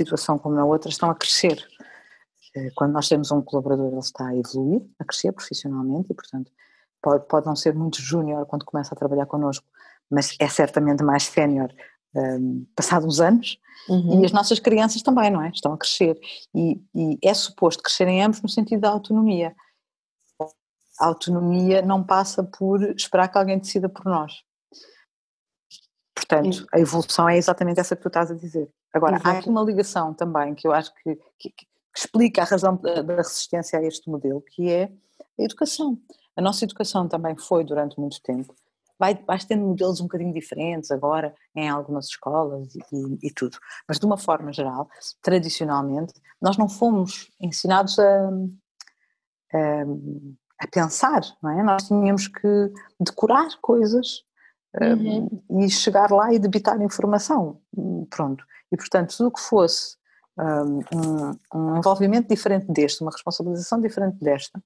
[0.01, 1.67] situação como na outra estão a crescer.
[2.55, 6.53] Eh, quando nós temos um colaborador, ele está a evoluir, a crescer profissionalmente e, portanto,
[7.03, 9.67] pode, pode não ser muito júnior quando começa a trabalhar connosco,
[10.11, 11.73] mas é certamente mais sénior
[12.15, 13.59] um, passados uns anos.
[13.89, 14.23] Uhum.
[14.23, 15.51] E as nossas crianças também, não é?
[15.51, 16.19] Estão a crescer.
[16.55, 19.55] E, e é suposto crescerem ambos no sentido da autonomia.
[20.99, 24.43] A autonomia não passa por esperar que alguém decida por nós.
[26.15, 28.69] Portanto, a evolução é exatamente essa que tu estás a dizer.
[28.93, 29.29] Agora, Exato.
[29.29, 33.17] há aqui uma ligação também que eu acho que, que, que, explica a razão da
[33.17, 34.91] resistência a este modelo, que é
[35.39, 35.99] a educação.
[36.37, 38.55] A nossa educação também foi durante muito tempo.
[38.99, 43.59] Vai, vais tendo modelos um bocadinho diferentes agora em algumas escolas e, e, e, tudo,
[43.87, 44.89] mas de uma forma geral,
[45.21, 48.29] tradicionalmente, nós não fomos ensinados a,
[49.53, 49.83] a,
[50.61, 51.63] a pensar, não é?
[51.63, 54.23] Nós tínhamos que decorar coisas
[54.81, 55.29] uhum.
[55.51, 57.61] um, e chegar lá e debitar informação,
[58.09, 58.45] pronto.
[58.73, 59.97] E portanto, tudo o que fosse
[60.39, 64.63] um, um, envolvimento diferente deste, uma responsabilização diferente desta,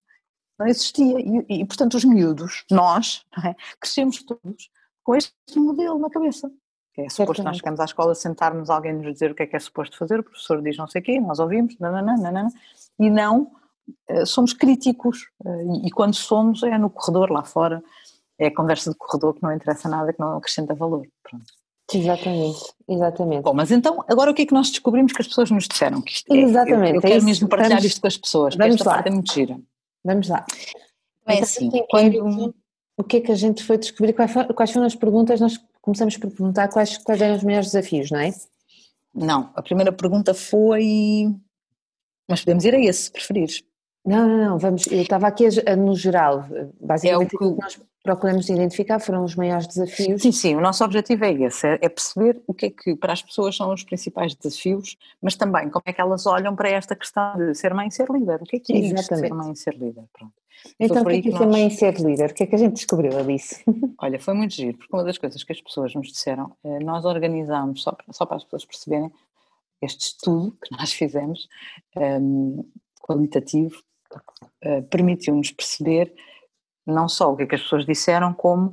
[0.60, 1.18] não existia.
[1.18, 3.56] E, e portanto, os miúdos, nós, é?
[3.80, 4.70] crescemos todos
[5.02, 6.50] com este modelo na cabeça.
[6.98, 9.58] É suposto nós chegamos à escola, sentarmos alguém nos dizer o que é que é
[9.58, 12.50] suposto fazer, o professor diz não sei o quê, nós ouvimos, nananã, nananã,
[12.98, 13.50] e não
[14.08, 15.28] eh, somos críticos.
[15.44, 17.82] Eh, e, quando somos é no corredor lá fora
[18.38, 21.06] é a conversa de corredor que não interessa nada, que não acrescenta valor.
[21.22, 21.44] Pronto.
[21.92, 23.42] Exatamente, exatamente.
[23.42, 26.00] Bom, mas então, agora o que é que nós descobrimos que as pessoas nos disseram?
[26.00, 26.90] Que isto é, exatamente.
[26.90, 28.94] Eu, eu quero é mesmo partilhar vamos, isto com as pessoas, porque esta lá.
[28.94, 29.58] parte é muito gira.
[30.04, 30.44] Vamos lá.
[31.26, 32.54] É então, assim, quando...
[32.96, 36.30] o que é que a gente foi descobrir, quais foram as perguntas, nós começamos por
[36.30, 38.30] perguntar quais, quais eram os maiores desafios, não é?
[39.14, 41.26] Não, a primeira pergunta foi,
[42.28, 43.62] mas podemos ir a esse, se preferires.
[44.04, 46.46] Não, não, não, vamos, eu estava aqui no geral,
[46.80, 50.22] basicamente é o que nós procuramos identificar foram os maiores desafios.
[50.22, 53.12] Sim, sim, o nosso objetivo é esse, é, é perceber o que é que para
[53.12, 56.96] as pessoas são os principais desafios, mas também como é que elas olham para esta
[56.96, 59.56] questão de ser mãe e ser líder, o que é que é ser mãe e
[59.56, 60.34] ser líder, pronto.
[60.78, 62.30] Então, o que é que é ser mãe e ser líder?
[62.30, 63.62] O que é que a gente descobriu, Alice?
[63.98, 67.04] Olha, foi muito giro, porque uma das coisas que as pessoas nos disseram, eh, nós
[67.04, 69.10] organizámos, só para, só para as pessoas perceberem,
[69.80, 71.48] este estudo que nós fizemos,
[71.96, 72.64] um, ehm,
[73.00, 73.82] qualitativo,
[74.64, 76.12] uh, permitiu-nos perceber
[76.86, 78.68] não só o que é que as pessoas disseram, como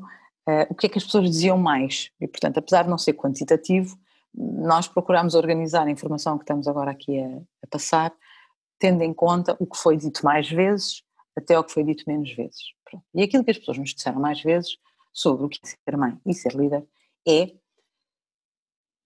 [0.48, 2.12] uh, o que é que as pessoas diziam mais.
[2.20, 3.98] E, portanto, apesar de não ser quantitativo,
[4.34, 8.14] nós procuramos organizar a informação que estamos agora aqui a, a passar,
[8.80, 11.04] tendo em conta o que foi dito mais vezes
[11.36, 12.62] até o que foi dito menos vezes.
[12.84, 13.06] Pronto.
[13.14, 14.78] E aquilo que as pessoas nos disseram mais vezes
[15.14, 16.86] sobre o que é ser mãe e ser líder
[17.28, 17.54] é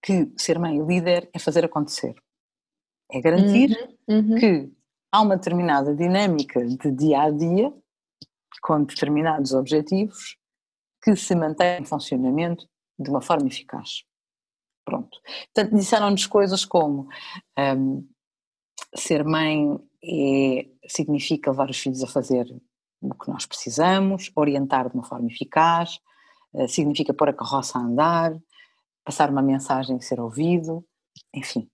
[0.03, 2.15] que ser mãe e líder é fazer acontecer.
[3.11, 4.35] É garantir uhum, uhum.
[4.39, 4.71] que
[5.11, 7.73] há uma determinada dinâmica de dia a dia
[8.61, 10.37] com determinados objetivos
[11.03, 12.67] que se mantém em funcionamento
[12.99, 14.03] de uma forma eficaz.
[14.85, 15.17] Pronto.
[15.53, 17.07] Portanto, disseram-nos coisas como
[17.57, 18.07] um,
[18.95, 22.45] ser mãe é, significa levar os filhos a fazer
[23.01, 25.97] o que nós precisamos, orientar de uma forma eficaz,
[26.53, 28.37] uh, significa pôr a carroça a andar,
[29.03, 30.85] passar uma mensagem e ser ouvido,
[31.33, 31.67] enfim,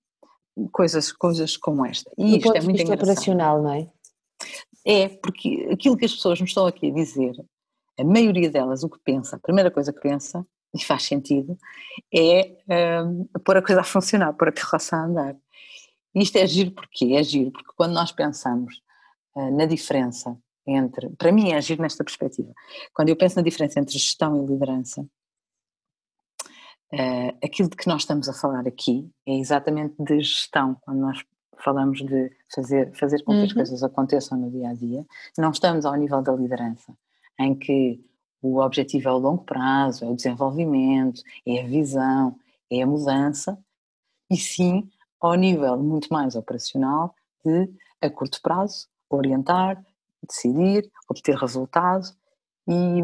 [0.72, 2.10] coisas, coisas como esta.
[2.18, 3.04] E isto é muito engraçado.
[3.04, 3.90] operacional, não é?
[4.88, 7.36] É, porque aquilo que as pessoas me estão aqui a dizer,
[8.00, 11.58] a maioria delas o que pensa, a primeira coisa que pensa, e faz sentido,
[12.14, 15.36] é um, pôr a coisa a funcionar, pôr a carroça a andar.
[16.16, 18.82] E isto é giro porque é giro, porque quando nós pensamos
[19.36, 22.54] uh, na diferença entre, para mim é giro nesta perspectiva,
[22.94, 25.02] quando eu penso na diferença entre gestão e liderança,
[26.94, 31.24] uh, aquilo de que nós estamos a falar aqui é exatamente de gestão, quando nós
[31.64, 33.46] falamos de fazer, fazer com que uhum.
[33.46, 35.06] as coisas aconteçam no dia a dia,
[35.38, 36.94] não estamos ao nível da liderança,
[37.40, 38.04] em que
[38.42, 42.36] o objetivo é o longo prazo, é o desenvolvimento, é a visão,
[42.70, 43.58] é a mudança,
[44.30, 44.90] e sim
[45.20, 47.70] ao nível muito mais operacional de,
[48.02, 49.84] a curto prazo, orientar,
[50.28, 52.08] decidir, obter resultado
[52.68, 53.02] e,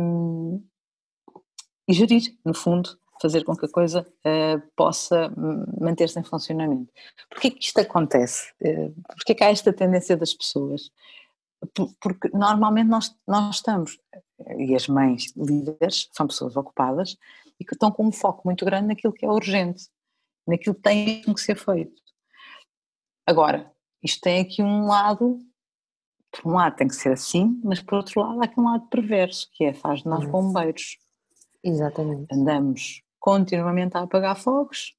[1.88, 5.32] e gerir, no fundo, fazer com que a coisa uh, possa
[5.80, 6.92] manter-se em funcionamento.
[7.30, 8.52] Porquê que isto acontece?
[8.62, 10.92] Uh, Porquê que há esta tendência das pessoas?
[12.02, 13.98] Porque normalmente nós, nós estamos,
[14.58, 17.18] e as mães líderes são pessoas ocupadas
[17.60, 19.88] e que estão com um foco muito grande naquilo que é urgente,
[20.46, 22.02] naquilo que tem que ser feito.
[23.26, 23.72] Agora,
[24.04, 25.40] isto tem aqui um lado,
[26.32, 28.88] por um lado tem que ser assim, mas por outro lado há aqui um lado
[28.90, 30.98] perverso, que é faz de nós bombeiros.
[31.64, 32.34] Exatamente.
[32.34, 34.96] Andamos continuamente a apagar fogos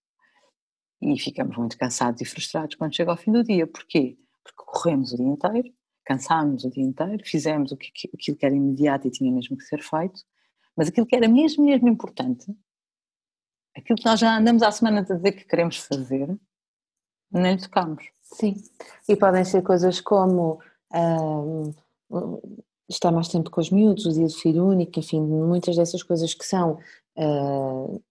[1.00, 3.66] e ficamos muito cansados e frustrados quando chega ao fim do dia.
[3.66, 4.16] Porquê?
[4.42, 5.74] Porque corremos o dia inteiro,
[6.05, 9.64] cansámos o dia inteiro, fizemos o que, aquilo que era imediato e tinha mesmo que
[9.64, 10.22] ser feito,
[10.77, 12.46] mas aquilo que era mesmo, mesmo importante,
[13.77, 16.27] aquilo que nós já andamos há semanas a dizer que queremos fazer,
[17.31, 18.05] não lhe tocamos.
[18.22, 18.55] Sim,
[19.09, 20.61] e podem ser coisas como
[20.92, 21.74] um,
[22.88, 26.35] estar mais tempo com os miúdos, o dia de filho único, enfim, muitas dessas coisas
[26.35, 26.79] que são
[27.18, 28.03] uh,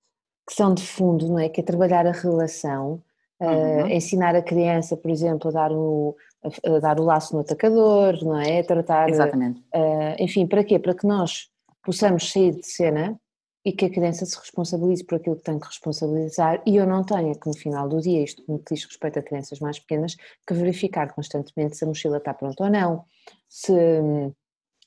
[0.48, 1.50] que são de fundo, não é?
[1.50, 3.02] Que é trabalhar a relação,
[3.40, 3.84] eh, uhum.
[3.84, 7.42] uh, ensinar a criança, por exemplo, a dar o, a, a dar o laço no
[7.42, 8.62] atacador, não é?
[8.62, 9.10] Tratar.
[9.10, 9.62] Exatamente.
[9.74, 10.78] Uh, enfim, para quê?
[10.78, 11.50] Para que nós
[11.82, 13.18] possamos sair de cena
[13.66, 17.04] e que a criança se responsabilize por aquilo que tem que responsabilizar e eu não
[17.04, 20.16] tenha que no final do dia, isto no que diz respeito a crianças mais pequenas,
[20.46, 23.06] que verificar constantemente se a mochila está pronta ou não,
[23.48, 23.72] se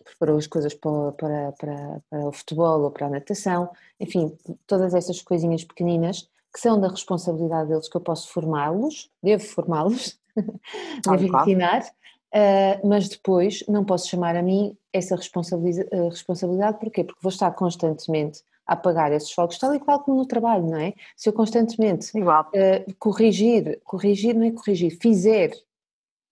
[0.06, 3.68] preparou as coisas para, para, para, para, o futebol ou para a natação,
[4.00, 9.44] enfim, todas essas coisinhas pequeninas que são da responsabilidade deles que eu posso formá-los, devo
[9.44, 10.18] formá-los,
[11.04, 17.04] devo ensinar, uh, mas depois não posso chamar a mim essa responsabilidade, uh, responsabilidade, porquê?
[17.04, 20.78] Porque vou estar constantemente a apagar esses fogos, tal e qual como no trabalho, não
[20.78, 20.94] é?
[21.14, 25.52] Se eu constantemente uh, corrigir, corrigir não é corrigir, fizer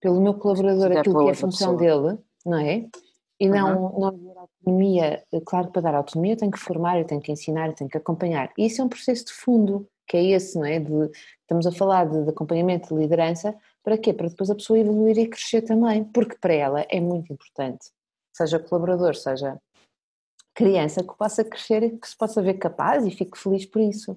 [0.01, 2.03] pelo meu colaborador aquilo que é a função pessoa.
[2.13, 2.87] dele, não é?
[3.39, 4.01] E não, uhum.
[4.01, 7.33] não dar autonomia, eh, claro para dar autonomia eu tenho que formar, eu tenho que
[7.33, 8.53] ensinar, eu tenho que acompanhar.
[8.57, 10.79] E isso é um processo de fundo, que é esse, não é?
[10.79, 14.13] De, estamos a falar de, de acompanhamento, de liderança, para quê?
[14.13, 17.91] Para depois a pessoa evoluir e crescer também, porque para ela é muito importante,
[18.33, 19.61] seja colaborador, seja
[20.55, 24.17] criança, que possa crescer e que se possa ver capaz e fique feliz por isso.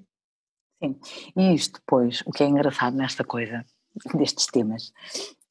[0.82, 1.00] Sim,
[1.36, 3.66] e isto depois, o que é engraçado nesta coisa,
[4.16, 4.94] destes temas,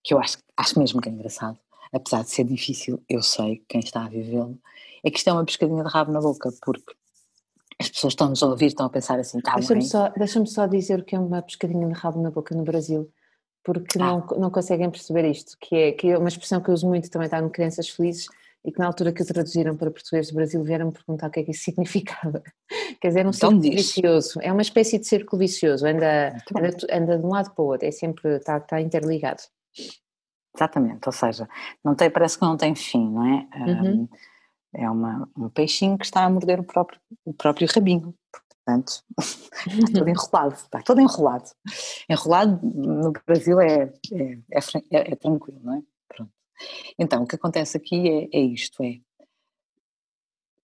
[0.05, 1.59] que eu acho, acho mesmo que é engraçado,
[1.93, 4.59] apesar de ser difícil, eu sei, quem está a vivê-lo,
[5.05, 6.95] é que isto é uma pescadinha de rabo na boca, porque
[7.79, 11.01] as pessoas estão-nos a ouvir, estão a pensar assim, está deixa-me só, deixa só dizer
[11.01, 13.11] o que é uma pescadinha de rabo na boca no Brasil,
[13.65, 14.05] porque ah.
[14.05, 17.11] não, não conseguem perceber isto, que é, que é uma expressão que eu uso muito
[17.11, 18.27] também está no Crianças Felizes,
[18.67, 21.41] e que na altura que o traduziram para português do Brasil vieram-me perguntar o que
[21.41, 22.43] é que isso significava.
[23.01, 23.75] Quer dizer, é um então círculo diz.
[23.75, 27.69] vicioso, é uma espécie de círculo vicioso, anda, anda, anda, de um lado para o
[27.69, 29.43] outro, é sempre, está, está interligado.
[30.57, 31.49] Exatamente, ou seja,
[31.85, 33.47] não tem, parece que não tem fim, não é?
[33.57, 34.09] Uhum.
[34.75, 38.15] é uma, um peixinho que está a morder o próprio, o próprio rabinho,
[38.65, 41.51] portanto, está todo enrolado, está todo enrolado.
[42.09, 44.59] Enrolado no Brasil é, é, é,
[44.91, 45.83] é, é tranquilo, não é?
[46.09, 46.33] Pronto.
[46.99, 48.99] Então, o que acontece aqui é, é isto, é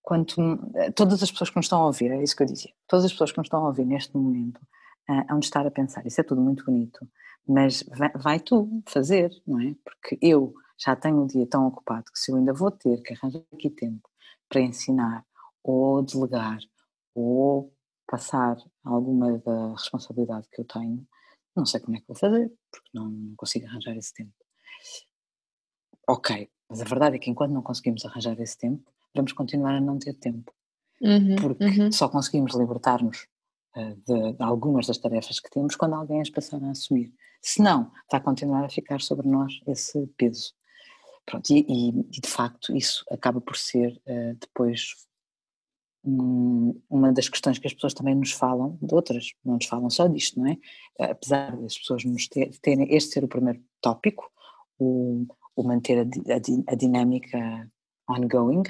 [0.03, 0.59] quanto
[0.95, 3.13] todas as pessoas que nos estão a ouvir, é isso que eu dizia, todas as
[3.13, 4.59] pessoas que nos estão a ouvir neste momento
[5.09, 7.07] uh, hão de estar a pensar, isso é tudo muito bonito,
[7.47, 9.75] mas vai, vai, tu fazer, não é?
[9.85, 13.15] Porque eu já tenho um dia tão ocupado que se eu ainda vou ter que
[13.15, 14.09] arranjar aqui tempo
[14.49, 15.25] para ensinar
[15.63, 16.59] ou delegar
[17.15, 17.73] ou
[18.07, 21.07] passar alguma da responsabilidade que eu tenho,
[21.55, 24.33] não sei como é que vou fazer, porque não, consigo arranjar esse tempo.
[26.09, 29.81] Ok, mas a verdade é que enquanto não conseguimos arranjar esse tempo, vamos continuar a
[29.81, 30.53] não ter tempo.
[31.01, 31.93] Uhum, porque uhum.
[31.93, 33.27] só conseguimos libertar-nos
[33.75, 37.13] de, de, algumas das tarefas que temos quando alguém as passar a assumir.
[37.41, 40.55] Senão, vai continuar a ficar sobre nós esse peso.
[41.25, 44.95] Pronto, e, e, e de facto isso acaba por ser uh, depois
[46.05, 49.89] um, uma das questões que as pessoas também nos falam, de outras, não nos falam
[49.89, 50.59] só disto, não é?
[50.99, 54.31] Apesar das pessoas nos ter, terem este ser o primeiro tópico,
[54.79, 57.71] o, o manter a, a, a dinâmica
[58.09, 58.63] ongoing,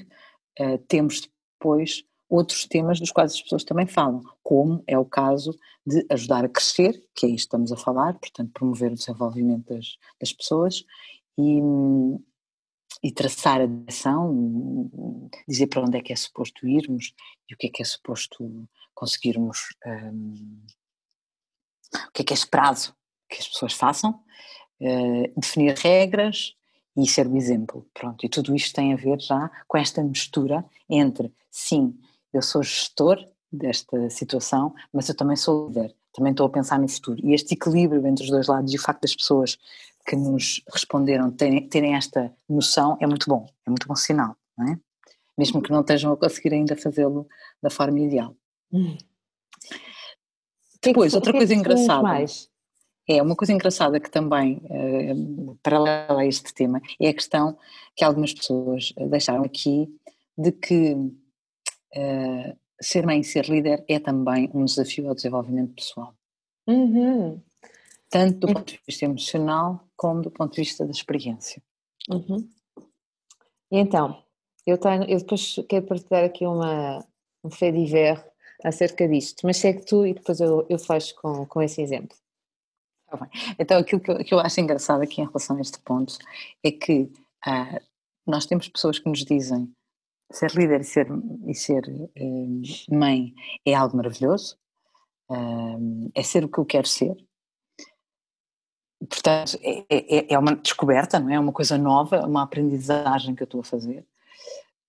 [0.61, 5.55] uh, temos depois outros temas dos quais as pessoas também falam, como é o caso
[5.87, 9.75] de ajudar a crescer, que é isto que estamos a falar, portanto promover o desenvolvimento
[9.75, 10.83] das, das pessoas
[11.39, 11.61] e,
[13.03, 17.13] e traçar a direção, dizer para onde é que é suposto irmos
[17.51, 20.65] e o que é que é suposto conseguirmos, um,
[21.95, 22.95] o que é que é esperado
[23.29, 24.13] que as pessoas façam,
[24.81, 26.57] uh, definir regras,
[26.97, 27.87] e ser o exemplo.
[27.95, 31.99] Pronto, e tudo isto tem a ver já com esta mistura entre, sim,
[32.33, 33.19] eu sou gestor
[33.53, 37.21] desta situação, mas eu também sou líder, também estou a pensar no futuro.
[37.23, 39.59] E este equilíbrio entre os dois lados e o facto das pessoas
[40.07, 44.73] que nos responderam terem, terem esta noção é muito bom, é muito bom sinal, não
[44.73, 44.79] é?
[45.37, 47.27] Mesmo que não estejam a conseguir ainda fazê-lo
[47.63, 48.35] da forma ideal.
[48.73, 48.97] Hum.
[50.83, 52.03] Depois, outra coisa engraçada.
[52.03, 52.51] Mais?
[53.09, 57.57] É, uma coisa engraçada que também, uh, paralela a este tema, é a questão
[57.97, 59.89] que algumas pessoas eh, deixaram aqui
[60.39, 60.97] de que
[61.97, 66.15] uh, ser mãe e ser líder é também um desafio ao desenvolvimento pessoal.
[66.67, 67.41] Uhum.
[68.09, 71.63] Tanto do ponto de vista emocional como do ponto de vista da experiência.
[72.11, 72.49] Uhum.
[73.71, 74.23] E então,
[74.67, 77.05] eu, tenho, eu depois quero partilhar aqui uma,
[77.43, 78.23] um fait divers
[78.63, 82.17] acerca disto, mas segue tu e depois eu, eu fecho com, com esse exemplo.
[83.09, 83.29] Tá
[83.59, 86.17] então, aquilo que eu, que eu, acho engraçado aqui em relação a este ponto
[86.63, 87.11] é que
[87.45, 87.81] ah,
[88.27, 89.73] nós temos pessoas que nos dizem
[90.33, 91.09] ser líder e ser,
[91.47, 94.57] e ser hum, mãe é algo maravilhoso,
[95.31, 97.17] hum, é ser o que eu quero ser.
[99.09, 101.35] Portanto, é, é, é, uma descoberta, não é?
[101.35, 104.07] É uma coisa nova, uma aprendizagem que eu estou a fazer.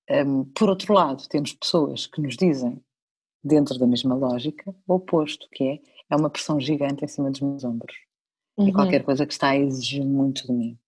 [0.09, 2.83] Um, por outro lado, temos pessoas que nos dizem,
[3.43, 5.79] dentro da mesma lógica, o oposto, que é,
[6.09, 7.95] é uma pressão gigante em cima dos meus ombros
[8.57, 8.67] uhum.
[8.67, 10.79] é qualquer coisa que está a exigir muito de mim.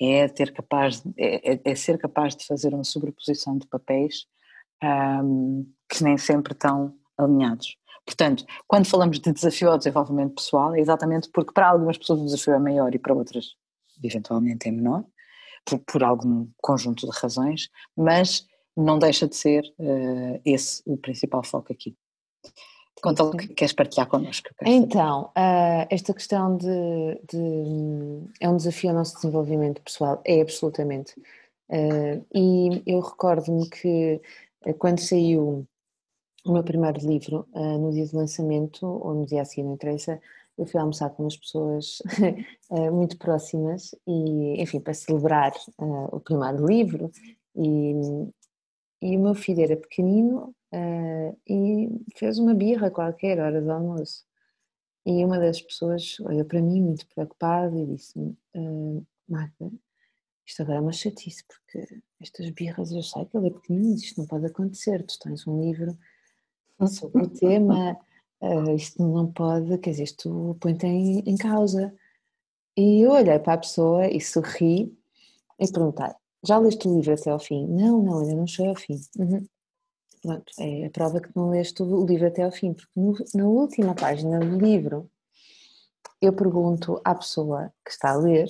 [0.00, 4.26] É, ter capaz, é, é, é ser capaz de fazer uma sobreposição de papéis
[4.82, 7.76] um, que nem sempre estão alinhados.
[8.06, 12.24] Portanto, quando falamos de desafio ao desenvolvimento pessoal, é exatamente porque para algumas pessoas o
[12.24, 13.54] desafio é maior e para outras,
[14.02, 15.04] eventualmente, é menor,
[15.64, 21.44] por, por algum conjunto de razões, mas não deixa de ser uh, esse o principal
[21.44, 21.96] foco aqui.
[23.02, 24.48] Conta o que queres partilhar connosco.
[24.64, 26.66] Então, uh, esta questão de,
[27.30, 31.14] de, é um desafio ao nosso desenvolvimento pessoal, é absolutamente.
[31.68, 34.20] Uh, e eu recordo-me que
[34.66, 35.66] uh, quando saiu
[36.44, 40.18] o meu primeiro livro, no dia de lançamento, ou no dia assim, não interessa,
[40.56, 42.00] eu fui almoçar com umas pessoas
[42.90, 45.52] muito próximas e, enfim, para celebrar
[46.10, 47.10] o primeiro livro
[47.54, 47.92] e,
[49.02, 54.24] e o meu filho era pequenino uh, e fez uma birra qualquer hora do almoço.
[55.06, 59.70] E uma das pessoas olhou para mim muito preocupada e disse-me: uh, Magda,
[60.46, 64.20] isto agora é uma chatice, porque estas birras eu sei que ele é pequenino, isto
[64.20, 65.04] não pode acontecer.
[65.04, 65.96] Tu tens um livro
[66.86, 67.98] sobre o tema,
[68.40, 71.94] uh, isto não pode, quer dizer, isto põe-te em, em causa.
[72.76, 74.96] E eu olhei para a pessoa e sorri
[75.58, 76.06] e perguntei:
[76.44, 77.66] Já leste o livro até ao fim?
[77.66, 79.00] Não, não, ainda não cheguei ao fim.
[79.18, 79.46] Uhum.
[80.22, 83.44] Pronto, é a prova que não leste o livro até ao fim, porque no, na
[83.46, 85.10] última página do livro
[86.20, 88.48] eu pergunto à pessoa que está a ler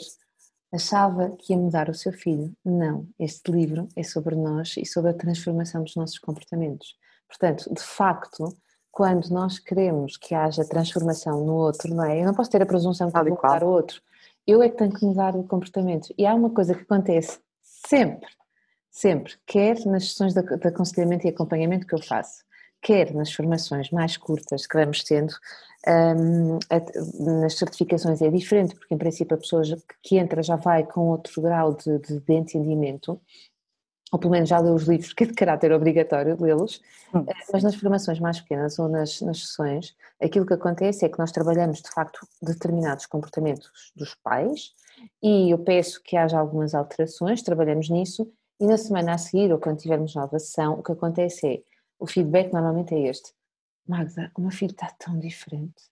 [0.73, 2.53] achava que ia mudar o seu filho.
[2.65, 6.95] Não, este livro é sobre nós e sobre a transformação dos nossos comportamentos.
[7.27, 8.57] Portanto, de facto,
[8.91, 12.21] quando nós queremos que haja transformação no outro, não é?
[12.21, 14.01] Eu não posso ter a presunção de mudar o outro.
[14.47, 16.13] Eu é que tenho que mudar o comportamento.
[16.17, 18.29] E há uma coisa que acontece sempre,
[18.99, 22.45] sempre, quer nas sessões de aconselhamento e acompanhamento que eu faço,
[22.83, 25.33] quer nas formações mais curtas que vamos tendo,
[25.87, 26.59] um,
[27.43, 29.63] nas certificações é diferente, porque em princípio a pessoa
[30.03, 33.21] que entra já vai com outro grau de, de, de entendimento,
[34.11, 36.81] ou pelo menos já leu os livros, que é de caráter obrigatório lê-los,
[37.15, 37.25] hum.
[37.29, 41.21] Eh, mas nas formações mais pequenas ou nas, nas sessões, aquilo que acontece é que
[41.21, 44.73] nós trabalhamos de facto determinados comportamentos dos pais
[45.23, 48.29] e eu peço que haja algumas alterações, trabalhamos nisso
[48.61, 51.63] e na semana a seguir, ou quando tivermos nova sessão, o que acontece é,
[51.99, 53.33] o feedback normalmente é este,
[53.87, 55.83] Magda, o meu filho está tão diferente,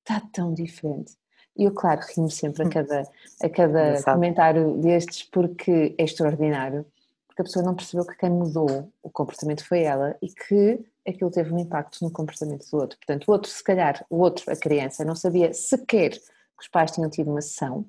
[0.00, 1.16] está tão diferente.
[1.56, 3.02] E eu, claro, rimo sempre a cada,
[3.42, 6.86] a cada comentário destes porque é extraordinário
[7.32, 11.30] porque a pessoa não percebeu que quem mudou o comportamento foi ela e que aquilo
[11.30, 12.98] teve um impacto no comportamento do outro.
[12.98, 16.20] Portanto, o outro, se calhar, o outro, a criança, não sabia sequer que
[16.60, 17.86] os pais tinham tido uma sessão,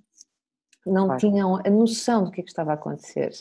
[0.86, 1.20] não claro.
[1.20, 3.34] tinham a noção do que, é que estava a acontecer.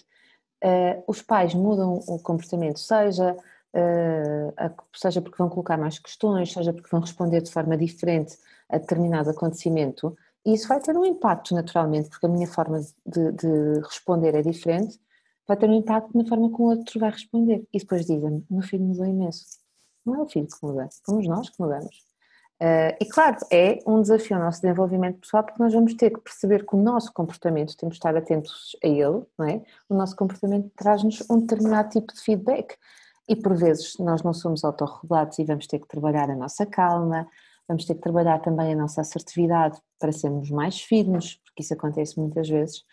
[0.62, 6.52] Uh, os pais mudam o comportamento, seja, uh, a, seja porque vão colocar mais questões,
[6.52, 8.38] seja porque vão responder de forma diferente
[8.68, 13.32] a determinado acontecimento, e isso vai ter um impacto naturalmente, porque a minha forma de,
[13.32, 15.00] de responder é diferente
[15.46, 17.66] vai ter um impacto na forma como o outro vai responder.
[17.72, 19.44] E depois dizem-me, meu filho mudou imenso.
[20.04, 22.11] Não é o filho que muda, somos nós que mudamos.
[22.62, 26.20] Uh, e claro, é um desafio ao nosso desenvolvimento pessoal porque nós vamos ter que
[26.20, 29.60] perceber que o nosso comportamento, temos de estar atentos a ele, não é?
[29.88, 32.76] O nosso comportamento traz-nos um determinado tipo de feedback
[33.28, 37.26] e por vezes nós não somos autorregulados e vamos ter que trabalhar a nossa calma,
[37.66, 42.16] vamos ter que trabalhar também a nossa assertividade para sermos mais firmes, porque isso acontece
[42.16, 42.84] muitas vezes.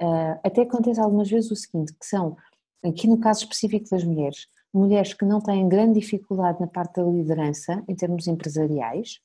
[0.00, 2.34] Uh, até acontece algumas vezes o seguinte, que são,
[2.82, 7.02] aqui no caso específico das mulheres, mulheres que não têm grande dificuldade na parte da
[7.02, 9.20] liderança, em termos empresariais,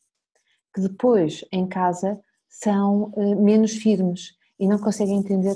[0.74, 2.20] que depois, em casa,
[2.50, 5.56] são uh, menos firmes e não conseguem entender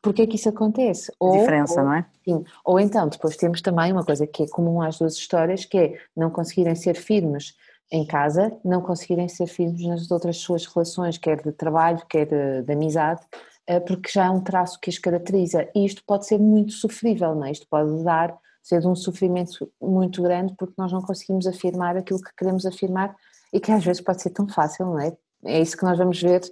[0.00, 1.12] porque é que isso acontece.
[1.20, 2.06] Ou, a diferença, ou, não é?
[2.24, 2.44] Sim.
[2.64, 5.98] Ou então, depois temos também uma coisa que é comum às duas histórias, que é
[6.16, 7.54] não conseguirem ser firmes
[7.90, 12.62] em casa, não conseguirem ser firmes nas outras suas relações, quer de trabalho, quer de,
[12.62, 13.20] de amizade,
[13.66, 17.34] eh, porque já é um traço que as caracteriza e isto pode ser muito sofrível,
[17.34, 17.50] não é?
[17.50, 18.36] Isto pode dar,
[18.68, 23.16] ser de um sofrimento muito grande porque nós não conseguimos afirmar aquilo que queremos afirmar
[23.52, 25.16] e que às vezes pode ser tão fácil, não é?
[25.44, 26.42] É isso que nós vamos ver.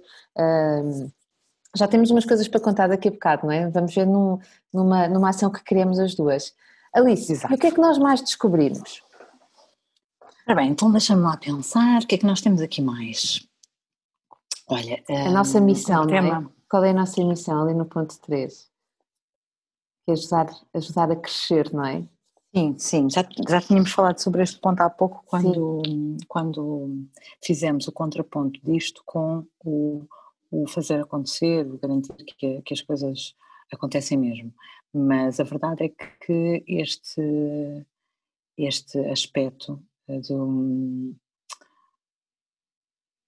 [1.75, 3.69] já temos umas coisas para contar daqui a bocado, não é?
[3.69, 4.39] Vamos ver num,
[4.73, 6.53] numa, numa ação que queremos as duas.
[6.93, 7.53] Alice, Exato.
[7.53, 9.03] o que é que nós mais descobrimos?
[10.47, 13.45] Ora bem, então deixa-me lá pensar, o que é que nós temos aqui mais?
[14.69, 16.51] Olha, a nossa missão, um, tema, não é?
[16.69, 18.67] Qual é a nossa missão ali no ponto 3?
[20.07, 22.07] Que ajudar, ajudar a crescer, não é?
[22.55, 25.81] Sim, sim, já, já tínhamos falado sobre este ponto há pouco quando,
[26.29, 27.05] quando
[27.43, 30.07] fizemos o contraponto disto com o,
[30.49, 33.35] o fazer acontecer, o garantir que, que as coisas
[33.71, 34.53] acontecem mesmo.
[34.93, 37.85] Mas a verdade é que este,
[38.57, 41.13] este aspecto do,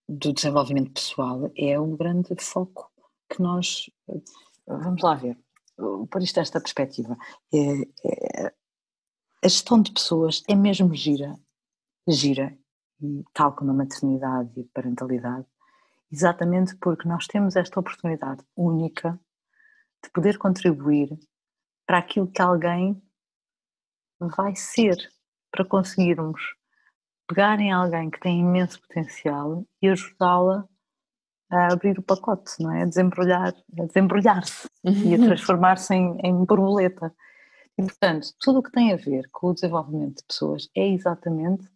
[0.08, 2.90] do desenvolvimento pessoal é um grande foco
[3.30, 3.90] que nós.
[4.66, 5.38] Vamos lá ver,
[6.12, 7.18] por isto esta perspectiva.
[7.54, 8.54] É, é,
[9.44, 11.40] a gestão de pessoas é mesmo gira,
[12.08, 12.58] gira,
[13.34, 15.46] tal como a maternidade e a parentalidade,
[16.12, 19.20] exatamente porque nós temos esta oportunidade única
[20.04, 21.18] de poder contribuir
[21.86, 23.02] para aquilo que alguém
[24.20, 24.98] vai ser,
[25.52, 26.42] para conseguirmos
[27.28, 30.68] pegar em alguém que tem imenso potencial e ajudá-la
[31.50, 32.84] a abrir o pacote, não é?
[32.84, 37.14] A desembrulhar, a desembrulhar-se e a transformar-se em, em borboleta.
[37.78, 41.68] E, portanto, tudo o que tem a ver com o desenvolvimento de pessoas é exatamente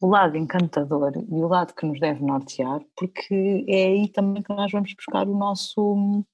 [0.00, 4.54] o lado encantador e o lado que nos deve nortear, porque é aí também que
[4.54, 6.24] nós vamos buscar o nosso,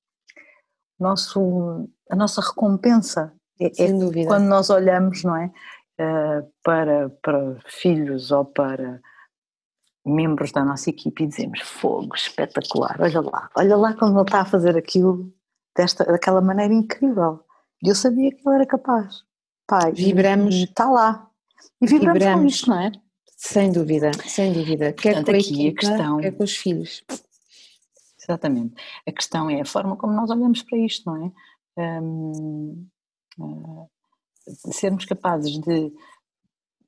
[0.99, 3.33] nosso a nossa recompensa.
[3.61, 4.29] É, Sem dúvida.
[4.29, 5.51] Quando nós olhamos, não é?
[5.99, 9.01] Uh, para, para filhos ou para
[10.07, 14.41] membros da nossa equipe e dizemos fogo, espetacular, olha lá, olha lá como ele está
[14.43, 15.33] a fazer aquilo
[15.77, 17.41] desta, daquela maneira incrível.
[17.83, 19.23] E eu sabia que ele era capaz.
[19.67, 20.55] Pai, vibramos.
[20.55, 21.29] Está lá.
[21.81, 22.93] E vibramos, vibramos, com isto, não é?
[23.37, 24.93] Sem dúvida, sem dúvida.
[24.93, 27.05] Quer Portanto, com a aqui equipa, a questão, quer com os filhos.
[28.23, 28.75] Exatamente.
[29.07, 31.33] A questão é a forma como nós olhamos para isto, não é?
[31.77, 32.89] uh,
[34.73, 35.93] sermos capazes de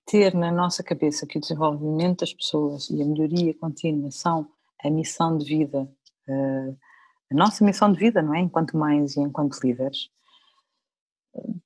[0.09, 4.49] ter na nossa cabeça que o desenvolvimento das pessoas e a melhoria contínua são
[4.83, 5.87] a missão de vida,
[6.27, 6.77] uh,
[7.31, 8.41] a nossa missão de vida, não é?
[8.41, 10.09] Enquanto mães e enquanto líderes,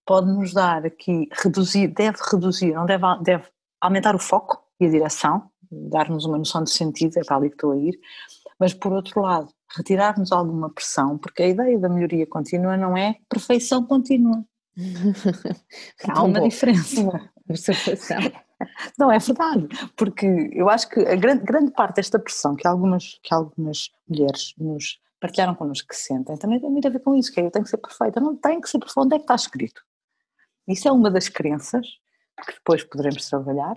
[0.05, 3.45] pode nos dar aqui, reduzir, deve reduzir, não deve, deve
[3.81, 7.55] aumentar o foco e a direção, dar-nos uma noção de sentido, é para ali que
[7.55, 7.97] estou a ir,
[8.59, 13.17] mas por outro lado, retirar-nos alguma pressão, porque a ideia da melhoria contínua não é
[13.29, 14.45] perfeição contínua.
[16.09, 17.31] Há uma diferença.
[17.53, 18.19] Observação.
[18.99, 23.19] Não, é verdade, porque eu acho que a grande, grande parte desta pressão que algumas,
[23.23, 27.33] que algumas mulheres nos partilharam connosco que sentem, também tem muito a ver com isso,
[27.33, 28.21] que é eu tenho que ser perfeita.
[28.21, 29.83] Não tem que ser perfeita, onde é que está escrito?
[30.67, 31.87] Isso é uma das crenças
[32.47, 33.77] que depois poderemos trabalhar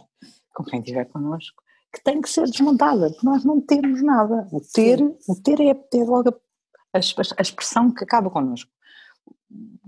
[0.54, 1.62] com quem estiver connosco,
[1.94, 4.48] que tem que ser desmontada, porque nós não temos nada.
[4.52, 8.72] O ter, o ter é ter logo a, a expressão que acaba connosco.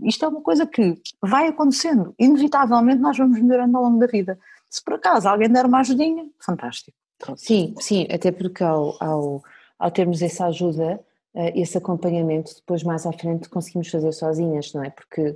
[0.03, 4.39] Isto é uma coisa que vai acontecendo, inevitavelmente nós vamos melhorando ao longo da vida.
[4.69, 6.95] Se por acaso alguém der uma ajudinha, fantástico.
[7.17, 7.39] Pronto.
[7.39, 9.43] Sim, sim, até porque ao, ao,
[9.79, 10.99] ao termos essa ajuda,
[11.33, 14.89] eh, esse acompanhamento, depois mais à frente conseguimos fazer sozinhas, não é?
[14.89, 15.35] Porque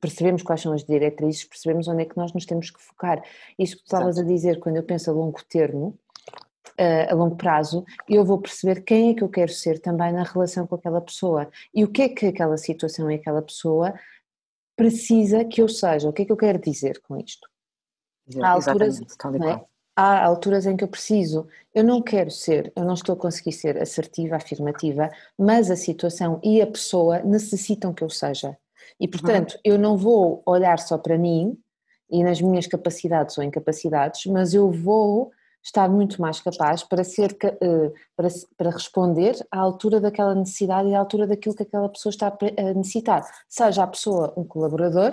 [0.00, 3.22] percebemos quais são as diretrizes, percebemos onde é que nós nos temos que focar.
[3.58, 5.98] Isso que tu estavas a dizer, quando eu penso a longo termo,
[7.10, 10.66] a longo prazo, eu vou perceber quem é que eu quero ser também na relação
[10.66, 13.94] com aquela pessoa e o que é que aquela situação e aquela pessoa
[14.76, 17.48] precisa que eu seja, o que é que eu quero dizer com isto.
[18.42, 19.64] Há alturas, é?
[19.96, 23.52] há alturas em que eu preciso, eu não quero ser, eu não estou a conseguir
[23.52, 28.56] ser assertiva, afirmativa, mas a situação e a pessoa necessitam que eu seja.
[29.00, 29.60] E, portanto, uhum.
[29.64, 31.58] eu não vou olhar só para mim
[32.10, 35.32] e nas minhas capacidades ou incapacidades, mas eu vou
[35.66, 40.94] estar muito mais capaz para, ser, eh, para, para responder à altura daquela necessidade e
[40.94, 43.28] à altura daquilo que aquela pessoa está a necessitar.
[43.48, 45.12] Seja a pessoa um colaborador,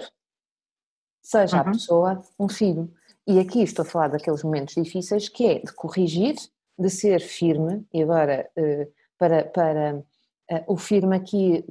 [1.23, 1.61] seja uhum.
[1.61, 2.93] a pessoa um filho.
[3.25, 6.35] E aqui estou a falar daqueles momentos difíceis que é de corrigir,
[6.77, 8.87] de ser firme, e agora eh,
[9.17, 10.03] para, para
[10.51, 11.65] eh, o firme aqui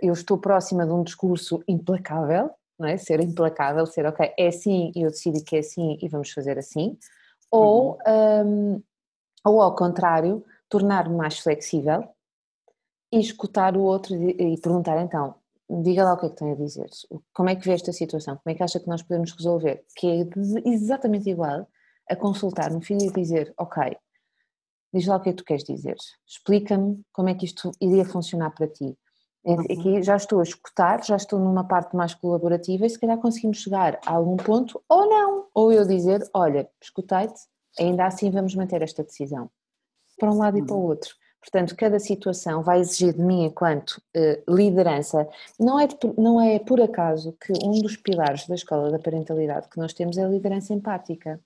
[0.00, 2.96] eu estou próxima de um discurso implacável, não é?
[2.96, 6.56] Ser implacável, ser ok, é assim e eu decido que é assim e vamos fazer
[6.56, 6.96] assim,
[7.50, 8.74] ou, uhum.
[8.74, 8.82] um,
[9.44, 12.08] ou ao contrário, tornar-me mais flexível
[13.12, 15.34] e escutar o outro e, perguntar então,
[15.82, 16.88] diga lá o que é que tem a dizer,
[17.32, 20.06] como é que vê esta situação, como é que acha que nós podemos resolver, que
[20.06, 21.68] é exatamente igual
[22.08, 23.96] a consultar no filho e dizer, ok,
[24.92, 25.96] diz lá o que é que tu queres dizer,
[26.26, 28.96] explica-me como é que isto iria funcionar para ti,
[29.44, 29.60] uhum.
[29.60, 33.58] Aqui já estou a escutar, já estou numa parte mais colaborativa e se calhar conseguimos
[33.58, 35.46] chegar a algum ponto ou não.
[35.54, 37.40] Ou eu dizer, olha, escutei-te,
[37.78, 39.50] ainda assim vamos manter esta decisão.
[40.18, 40.86] Para um lado e para o uhum.
[40.86, 41.14] outro.
[41.40, 45.26] Portanto, cada situação vai exigir de mim, enquanto uh, liderança,
[45.58, 49.68] não é, de, não é por acaso que um dos pilares da escola da parentalidade
[49.70, 51.40] que nós temos é a liderança empática.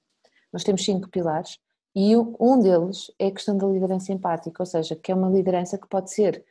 [0.53, 1.59] Nós temos cinco pilares
[1.95, 5.79] e um deles é a questão da liderança empática, ou seja, que é uma liderança
[5.79, 6.45] que pode ser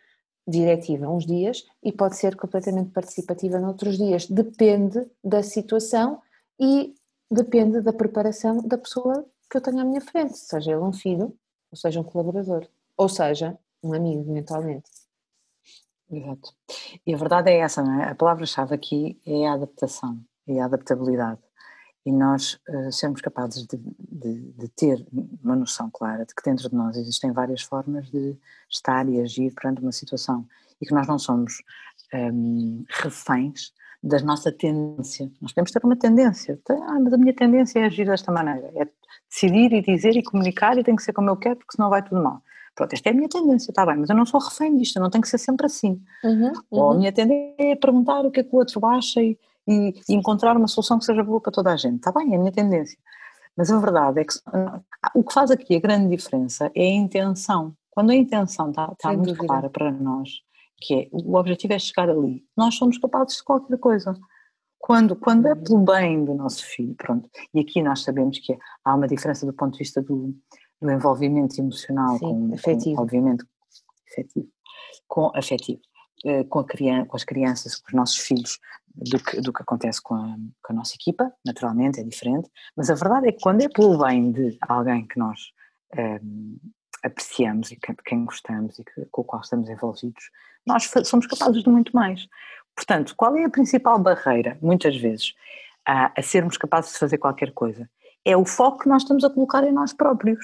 [0.47, 4.27] diretiva uns dias e pode ser completamente participativa noutros dias.
[4.27, 6.21] Depende da situação
[6.59, 6.93] e
[7.31, 11.35] depende da preparação da pessoa que eu tenho à minha frente, seja ele um filho,
[11.71, 12.67] ou seja um colaborador,
[12.97, 14.89] ou seja um amigo, eventualmente.
[16.09, 16.53] Exato.
[17.05, 18.09] E a verdade é essa, não é?
[18.09, 21.39] A palavra-chave aqui é a adaptação e a adaptabilidade
[22.05, 25.05] e nós uh, sermos capazes de, de, de, ter
[25.43, 28.37] uma noção clara de que dentro de nós existem várias formas de
[28.69, 30.45] estar e agir perante uma situação
[30.81, 31.63] e que nós não somos
[32.13, 33.71] um, reféns
[34.03, 35.31] da nossa tendência.
[35.41, 36.59] Nós temos que ter uma tendência.
[36.69, 38.85] Ah, mas a minha tendência é agir desta maneira, é
[39.29, 42.03] decidir e dizer e comunicar e tem que ser como eu quero porque senão vai
[42.03, 42.41] tudo mal.
[42.75, 45.01] Pronto, esta é a minha tendência, está bem, mas eu não sou refém disto, eu
[45.01, 46.01] não tenho que ser sempre assim.
[46.23, 46.53] Uhum, uhum.
[46.71, 46.97] Ou a uhum.
[46.97, 49.37] minha tendência é perguntar o que é que o outro acha e
[49.68, 51.95] e, e encontrar uma solução que seja boa para toda a gente.
[51.95, 52.97] Está bem, é a minha tendência.
[53.55, 54.34] Mas a verdade é que
[55.16, 57.76] o que faz aqui a grande diferença é a intenção.
[57.91, 59.45] Quando a intenção está, está muito dúvida.
[59.45, 60.30] clara para nós,
[60.80, 64.18] que é o objetivo é chegar ali, nós somos capazes de qualquer coisa.
[64.80, 68.95] Quando, quando é pelo bem do nosso filho, pronto, e aqui nós sabemos que há
[68.95, 70.36] uma diferença do ponto de vista do,
[70.82, 73.45] do envolvimento emocional, Sim, com, com, obviamente,
[74.11, 74.47] afetivo,
[75.07, 75.82] com afetivo,
[76.49, 78.59] com, a criança, com as crianças, com os nossos filhos,
[78.95, 82.89] do que, do que acontece com a, com a, nossa equipa, naturalmente é diferente, mas
[82.89, 85.39] a verdade é que quando é pelo bem de alguém que nós
[85.97, 86.55] um, ehm,
[87.03, 90.30] apreciamos e de quem gostamos e que, com o qual estamos envolvidos,
[90.65, 92.28] nós somos capazes de muito mais.
[92.76, 95.34] Portanto, qual é a principal barreira, muitas vezes,
[95.86, 97.89] a, a sermos capazes de fazer qualquer coisa?
[98.26, 100.39] É o foco que nós estamos a colocar em nós próprios.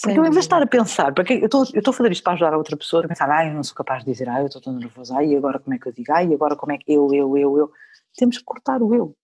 [0.00, 2.12] Porque eu, em vez de estar a pensar, porque eu estou, eu estou a fazer
[2.12, 4.28] isto para ajudar a outra pessoa, a pensar, ah, eu não sou capaz de dizer,
[4.28, 6.34] ah, eu estou tão nervosa, ah, e agora como é que eu digo, ah, e
[6.34, 7.70] agora como é que eu, eu, eu, eu.
[8.14, 9.16] Temos que cortar o eu.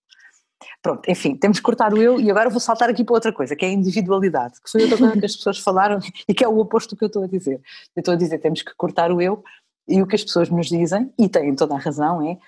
[0.81, 3.55] Pronto, enfim, temos que cortar o eu e agora vou saltar aqui para outra coisa,
[3.55, 5.99] que é a individualidade, que foi outra coisa que as pessoas falaram
[6.29, 7.61] e que é o oposto do que eu estou a dizer.
[7.95, 9.43] Eu estou a dizer, temos que cortar o eu
[9.87, 12.39] e o que as pessoas nos dizem, e têm toda a razão, é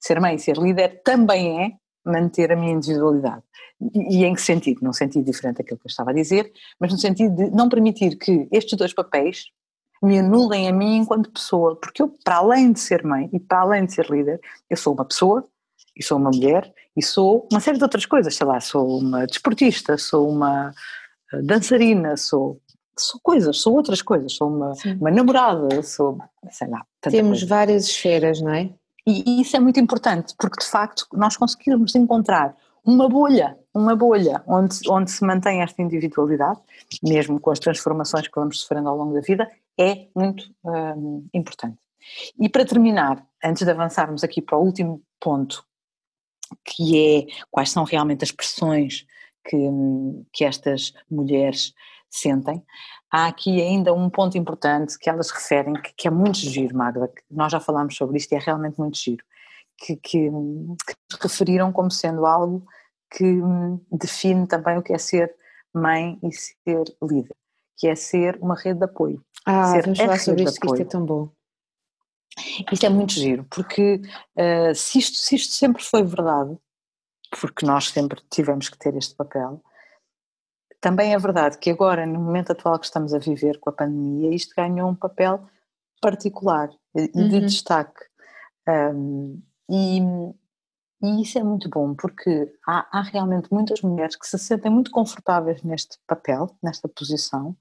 [0.00, 1.72] ser mãe e ser líder também é
[2.04, 3.42] manter a minha individualidade.
[3.92, 4.80] E, em que sentido?
[4.82, 8.16] Num sentido diferente daquilo que eu estava a dizer, mas no sentido de não permitir
[8.16, 9.46] que estes dois papéis
[10.02, 13.60] me anulem a mim enquanto pessoa, porque eu, para além de ser mãe e para
[13.60, 15.48] além de ser líder, eu sou uma pessoa,
[15.96, 19.26] e sou uma mulher, e sou uma série de outras coisas, sei lá, sou uma
[19.26, 20.72] desportista, sou uma
[21.32, 22.60] eh, dançarina, sou,
[22.98, 26.18] sou coisas, sou outras coisas, sou uma, uma namorada, sou,
[26.50, 26.84] sei lá.
[27.00, 27.46] Temos coisa.
[27.46, 28.70] várias esferas, não é?
[29.06, 34.42] E, isso é muito importante, porque de facto nós conseguirmos encontrar uma bolha, uma bolha
[34.46, 36.60] onde, onde se mantém esta individualidade,
[37.02, 41.78] mesmo com as transformações que vamos sofrendo ao longo da vida, é muito hum, importante.
[42.38, 45.64] E para terminar, antes de avançarmos aqui para o último ponto
[46.62, 49.06] que é quais são realmente as pressões
[49.46, 49.56] que,
[50.32, 51.72] que estas mulheres
[52.10, 52.62] sentem.
[53.16, 57.06] Há aqui ainda um ponto importante que elas referem, que, que é muito giro, Magda,
[57.06, 59.24] que nós já falámos sobre isto e é realmente muito giro,
[59.78, 62.66] que, que, que referiram como sendo algo
[63.12, 63.40] que
[63.92, 65.32] define também o que é ser
[65.72, 67.36] mãe e ser líder,
[67.76, 69.24] que é ser uma rede de apoio.
[69.46, 71.28] Ah, ser vamos falar sobre isto, que isto é tão bom.
[72.72, 74.02] Isto é muito giro, porque
[74.36, 76.58] uh, se, isto, se isto sempre foi verdade,
[77.40, 79.62] porque nós sempre tivemos que ter este papel,
[80.84, 84.34] também é verdade que agora, no momento atual que estamos a viver com a pandemia,
[84.34, 85.42] isto ganhou um papel
[85.98, 87.40] particular e de uhum.
[87.40, 88.04] destaque.
[88.68, 89.98] Um, e,
[91.02, 94.90] e, isso é muito bom, porque há, há realmente muitas mulheres que se sentem muito
[94.90, 97.56] confortáveis neste papel, nesta posição,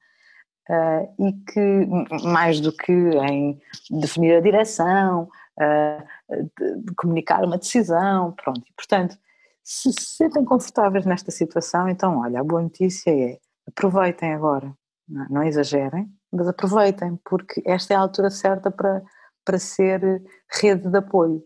[0.70, 3.58] uh, e que, mais do que em
[3.90, 5.30] definir a direção,
[5.62, 8.64] uh, de, de, comunicar uma decisão, pronto.
[8.70, 9.18] E, portanto,
[9.64, 14.76] se se sentem confortáveis nesta situação, então, olha, a boa notícia é aproveitem agora,
[15.08, 19.02] não, não exagerem, mas aproveitem, porque esta é a altura certa para,
[19.46, 21.44] para ser rede de apoio.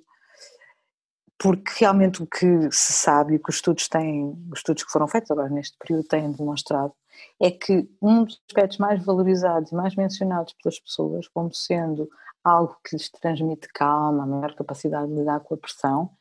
[1.39, 5.07] Porque realmente o que se sabe e que os estudos têm, os estudos que foram
[5.07, 6.93] feitos agora neste período têm demonstrado
[7.39, 12.09] é que um dos aspectos mais valorizados e mais mencionados pelas pessoas como sendo
[12.43, 16.16] algo que lhes transmite calma, maior capacidade de lidar com a pressão,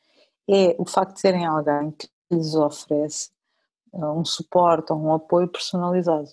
[0.49, 3.29] é o facto de serem alguém que lhes oferece
[3.93, 6.29] eh, um suporte ou um apoio personalizado.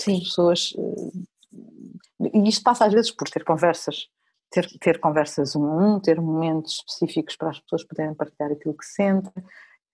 [0.00, 0.16] Sim.
[0.16, 0.74] As pessoas.
[0.78, 4.08] Eh, e isto passa às vezes por ter conversas,
[4.50, 8.76] ter, ter conversas um a um, ter momentos específicos para as pessoas poderem partilhar aquilo
[8.76, 9.32] que sentem,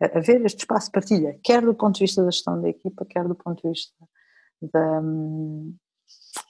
[0.00, 3.26] haver este espaço de partilha, quer do ponto de vista da gestão da equipa, quer
[3.26, 3.94] do ponto de vista
[4.60, 5.00] da,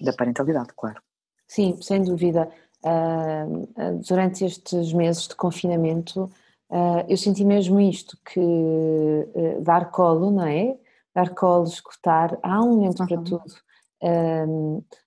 [0.00, 1.00] da parentalidade, claro.
[1.46, 2.50] Sim, sem dúvida.
[2.84, 3.68] Uh,
[4.07, 6.30] durante estes meses de confinamento,
[6.70, 10.76] uh, eu senti mesmo isto, que uh, dar colo, não é?
[11.14, 13.06] Dar colo, escutar, há um momento uhum.
[13.06, 13.54] para tudo.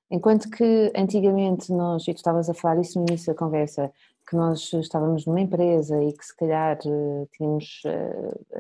[0.10, 3.92] enquanto que antigamente nós, e tu estavas a falar isso no início da conversa,
[4.28, 7.82] que nós estávamos numa empresa e que se calhar eh, tínhamos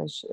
[0.04, 0.26] as,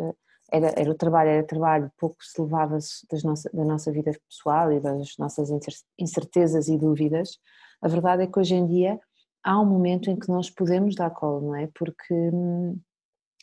[0.50, 2.78] era, era o trabalho, era trabalho, pouco se levava
[3.10, 5.50] das nossa, da nossa vida pessoal e das nossas
[5.98, 7.38] incertezas e dúvidas,
[7.82, 8.98] a verdade é que hoje em dia
[9.46, 11.68] há um momento em que nós podemos dar colo, não é?
[11.74, 12.14] Porque,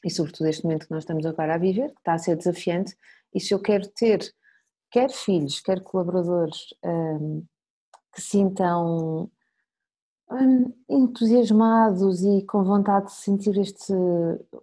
[0.04, 2.96] e sobretudo este momento que nós estamos agora a viver, que está a ser desafiante,
[3.34, 4.20] e se eu quero ter
[4.92, 7.44] quer filhos, quer colaboradores um,
[8.14, 9.32] que sintam
[10.32, 13.94] Hum, entusiasmados e com vontade de sentir este,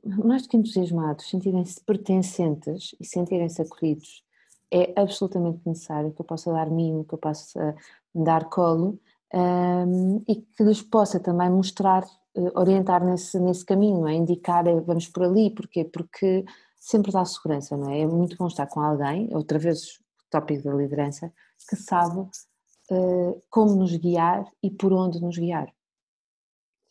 [0.05, 4.25] mais do que entusiasmados, sentirem-se pertencentes e sentirem-se acolhidos,
[4.73, 7.77] é absolutamente necessário que eu possa dar mimo, que eu possa
[8.13, 8.99] dar colo
[9.33, 12.05] um, e que lhes possa também mostrar,
[12.35, 14.15] eh, orientar nesse, nesse caminho, é?
[14.15, 15.85] indicar, eh, vamos por ali, porquê?
[15.85, 16.45] Porque
[16.79, 18.01] sempre dá segurança, não é?
[18.01, 21.33] É muito bom estar com alguém, outra vez o tópico da liderança,
[21.69, 25.73] que sabe uh, como nos guiar e por onde nos guiar.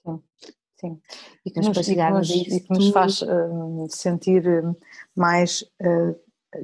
[0.05, 0.23] Sim,
[0.79, 1.01] sim.
[1.45, 4.43] E que, nos, e que nos, e que nos faz uh, sentir
[5.15, 6.15] mais uh,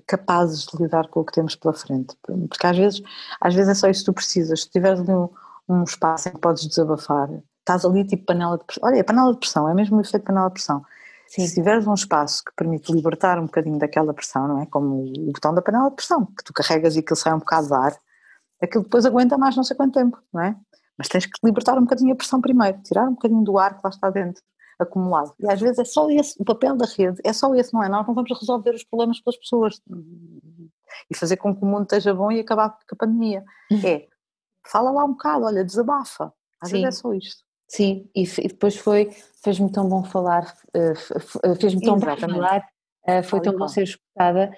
[0.05, 2.15] capazes de lidar com o que temos pela frente.
[2.21, 3.01] Porque às vezes,
[3.41, 4.61] às vezes é só isso que tu precisas.
[4.61, 5.29] Se tiveres ali um,
[5.67, 8.87] um espaço em que podes desabafar, estás ali tipo panela de pressão.
[8.87, 10.83] Olha, a panela de pressão, é mesmo o efeito panela de pressão.
[11.27, 11.47] Sim.
[11.47, 14.65] Se tiveres um espaço que permite libertar um bocadinho daquela pressão, não é?
[14.67, 17.67] Como o botão da panela de pressão, que tu carregas e aquilo sai um bocado
[17.67, 17.97] de ar,
[18.61, 20.55] aquilo depois aguenta mais não sei quanto tempo, não é?
[20.97, 23.81] Mas tens que libertar um bocadinho a pressão primeiro, tirar um bocadinho do ar que
[23.83, 24.41] lá está dentro,
[24.79, 25.33] acumulado.
[25.39, 27.89] E às vezes é só esse, o papel da rede é só esse, não é?
[27.89, 29.81] Nós não vamos resolver os problemas pelas pessoas.
[31.09, 33.43] e fazer com que o mundo esteja bom e acabar com a pandemia.
[33.71, 33.81] Uhum.
[33.83, 34.07] É,
[34.65, 36.33] fala lá um bocado, olha, desabafa.
[36.61, 36.81] Às Sim.
[36.81, 37.43] vezes é só isto.
[37.67, 39.09] Sim, e, e depois foi,
[39.43, 42.63] fez-me tão bom falar, uh, fez-me tão bom falar,
[43.07, 44.55] uh, foi tão bom ser escutada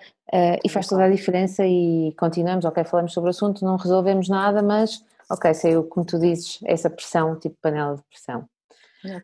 [0.64, 4.62] e faz toda a diferença e continuamos, ok, falamos sobre o assunto, não resolvemos nada,
[4.62, 8.48] mas ok, saiu, como tu dizes, essa pressão, tipo panela de pressão.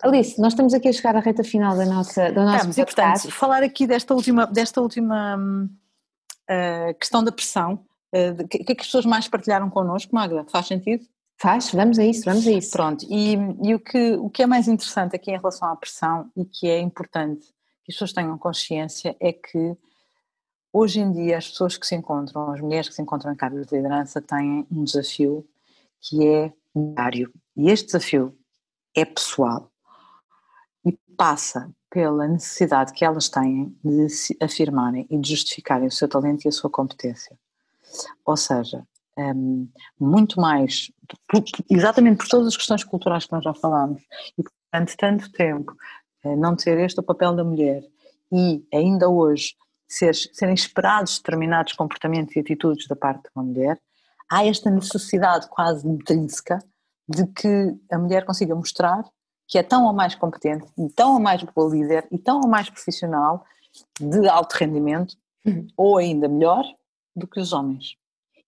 [0.02, 3.32] Alice, nós estamos aqui a chegar à reta final da nossa, da nossa é, portanto,
[3.32, 7.84] falar aqui desta última, desta última uh, questão da pressão,
[8.14, 10.46] o que, que é que as pessoas mais partilharam connosco, Magda?
[10.50, 11.04] Faz sentido?
[11.42, 12.72] Faz, vamos a isso, vamos a isso.
[12.72, 13.34] Pronto, e,
[13.64, 16.68] e o, que, o que é mais interessante aqui em relação à pressão e que
[16.70, 17.48] é importante
[17.84, 19.76] que as pessoas tenham consciência é que
[20.72, 23.66] hoje em dia as pessoas que se encontram, as mulheres que se encontram em cargos
[23.66, 25.46] de liderança têm um desafio
[26.00, 27.34] que é diário.
[27.58, 28.38] E este desafio
[28.96, 29.72] é pessoal
[30.86, 36.08] e passa pela necessidade que elas têm de se afirmarem e de justificarem o seu
[36.08, 37.38] talento e a sua competência.
[38.26, 38.86] Ou seja,
[39.18, 39.68] um,
[40.00, 40.92] muito mais,
[41.70, 44.02] exatamente por todas as questões culturais que nós já falámos,
[44.38, 45.76] e durante tanto tempo
[46.24, 47.84] eh, não ser este o papel da mulher
[48.32, 49.56] e ainda hoje
[49.88, 53.80] ser, serem esperados determinados comportamentos e atitudes da parte de uma mulher,
[54.30, 56.60] há esta necessidade quase intrínseca
[57.08, 59.04] de que a mulher consiga mostrar
[59.48, 62.48] que é tão ou mais competente e tão ou mais boa líder e tão ou
[62.48, 63.46] mais profissional
[64.00, 65.16] de alto rendimento
[65.46, 65.68] uhum.
[65.78, 66.64] ou ainda melhor
[67.16, 67.96] do que os homens.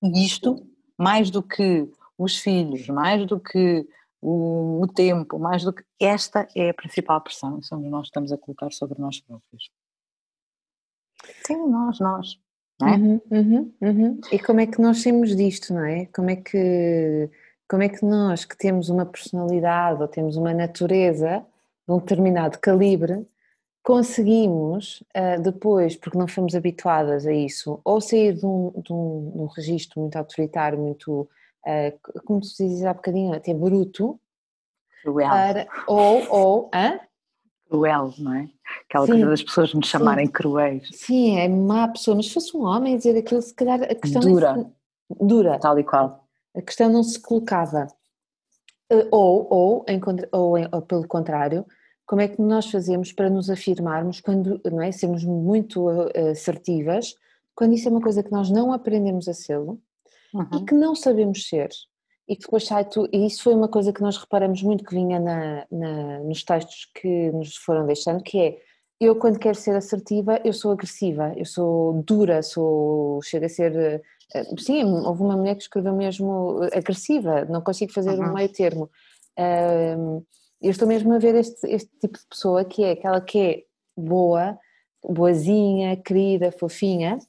[0.02, 0.66] E isto,
[0.98, 3.88] mais do que os filhos, mais do que
[4.22, 8.38] o, o tempo, mais do que esta é a principal pressão que nós estamos a
[8.38, 9.70] colocar sobre nós próprios.
[11.46, 12.40] Sim, nós, nós.
[12.82, 12.86] É?
[12.86, 14.22] Uhum, uhum, uhum.
[14.32, 16.08] E como é que nós saímos disto, não é?
[16.08, 17.30] Como é que
[17.68, 21.44] como é que nós que temos uma personalidade ou temos uma natureza
[21.88, 23.26] de um determinado calibre
[23.86, 29.32] conseguimos uh, depois, porque não fomos habituadas a isso, ou sair de um, de um,
[29.32, 34.20] de um registro muito autoritário, muito, uh, como se diz há bocadinho, até bruto,
[35.04, 35.30] cruel.
[35.30, 37.00] Para, ou, ou, hã?
[37.70, 38.50] Cruel, não é?
[38.90, 40.32] Aquela sim, coisa das pessoas me chamarem sim.
[40.32, 40.90] cruéis.
[40.92, 44.20] Sim, é má pessoa, mas se fosse um homem dizer aquilo, se calhar a questão
[44.20, 44.66] dura.
[45.22, 45.60] Dura.
[45.60, 46.26] Tal e qual
[46.56, 47.86] a questão não se colocava.
[48.90, 51.66] Eh, ou, ou, em, ou, ou, pelo contrário,
[52.06, 57.16] como é que nós fazemos para nos afirmarmos quando, não é, sermos muito eh, assertivas,
[57.56, 59.80] quando isso é uma coisa que nós não aprendemos a ser uhum.
[60.34, 61.70] e que não sabemos ser.
[62.28, 64.96] E que depois sai tu, e isso foi uma coisa que nós reparamos muito que
[64.96, 68.58] vinha na, na, nos textos que nos foram deixando, que é
[69.00, 74.04] eu quando quero ser assertiva, eu sou agressiva, eu sou dura, sou, chego a ser
[74.34, 78.30] eh, sim, houve uma mulher que escreveu mesmo agressiva, não consigo fazer uhum.
[78.30, 78.90] um meio termo.
[80.66, 83.64] Eu estou mesmo a ver este, este tipo de pessoa que é aquela que é
[83.96, 84.58] boa,
[85.04, 87.20] boazinha, querida, fofinha,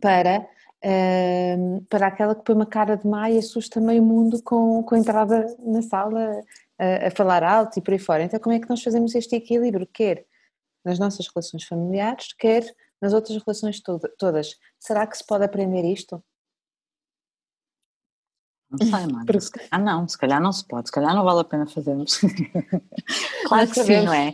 [0.00, 0.46] para,
[1.88, 4.98] para aquela que põe uma cara de má e assusta meio mundo com, com a
[4.98, 6.42] entrada na sala
[6.78, 8.22] a, a falar alto e por aí fora.
[8.22, 9.86] Então, como é que nós fazemos este equilíbrio?
[9.86, 10.26] Quer
[10.84, 12.64] nas nossas relações familiares, quer
[13.00, 13.80] nas outras relações
[14.18, 14.58] todas.
[14.78, 16.22] Será que se pode aprender isto?
[18.80, 19.26] Não sei, mano.
[19.26, 19.60] Porque...
[19.70, 22.20] Ah, não, se calhar não se pode, se calhar não vale a pena fazermos.
[23.46, 24.32] claro que sim, não é?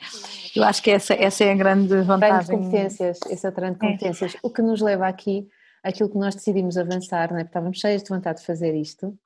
[0.55, 2.47] Eu acho que essa, essa é a grande vantagem.
[2.47, 3.89] Treino de competências, esse é o treino de é.
[3.91, 4.35] competências.
[4.35, 4.39] É.
[4.43, 5.49] O que nos leva aqui,
[5.83, 7.45] aquilo que nós decidimos avançar, não é?
[7.45, 9.17] Porque estávamos cheios de vontade de fazer isto,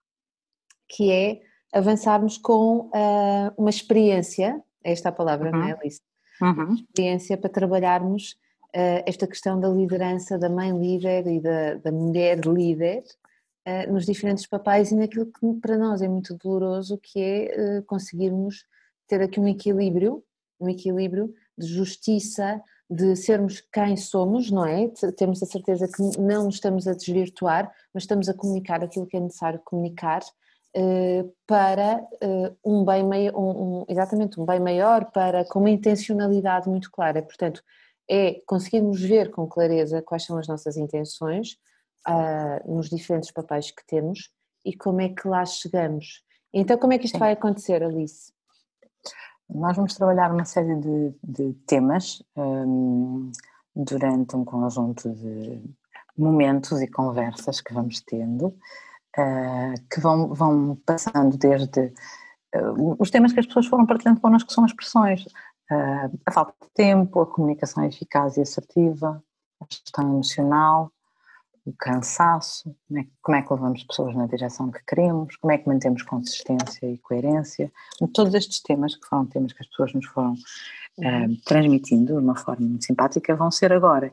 [0.89, 1.41] que é
[1.73, 5.59] avançarmos com uh, uma experiência, esta é a palavra, uhum.
[5.59, 5.79] não é, uhum.
[5.81, 6.01] Alice?
[6.41, 6.75] Uhum.
[6.75, 8.33] Experiência para trabalharmos
[8.75, 13.03] uh, esta questão da liderança, da mãe líder e da, da mulher líder
[13.89, 18.65] nos diferentes papéis e naquilo que para nós é muito doloroso, que é uh, conseguirmos
[19.07, 20.23] ter aqui um equilíbrio,
[20.61, 22.61] um equilíbrio de justiça,
[22.91, 24.89] de sermos quem somos, não é?
[25.17, 29.21] Termos a certeza que não estamos a desvirtuar, mas estamos a comunicar aquilo que é
[29.21, 30.21] necessário comunicar
[31.47, 32.07] para
[32.65, 37.23] um bem maior, um, exatamente um bem maior, para com uma intencionalidade muito clara.
[37.23, 37.63] Portanto,
[38.09, 41.59] é conseguirmos ver com clareza quais são as nossas intenções
[42.09, 44.31] uh, nos diferentes papéis que temos
[44.65, 46.23] e como é que lá chegamos.
[46.53, 47.21] Então, como é que isto Sim.
[47.21, 48.33] vai acontecer, Alice?
[49.49, 53.31] Nós vamos trabalhar uma série de, de temas um,
[53.75, 55.63] durante um conjunto de
[56.17, 61.93] momentos e conversas que vamos tendo, uh, que vão, vão passando desde
[62.55, 66.31] uh, os temas que as pessoas foram partilhando connosco, que são as expressões, uh, a
[66.31, 69.23] falta de tempo, a comunicação eficaz e assertiva,
[69.61, 70.91] a gestão emocional,
[71.65, 75.59] o cansaço, como é, como é que levamos pessoas na direção que queremos, como é
[75.59, 77.73] que mantemos consistência e coerência,
[78.13, 82.35] todos estes temas que foram temas que as pessoas nos foram uh, transmitindo de uma
[82.35, 84.13] forma muito simpática vão ser agora.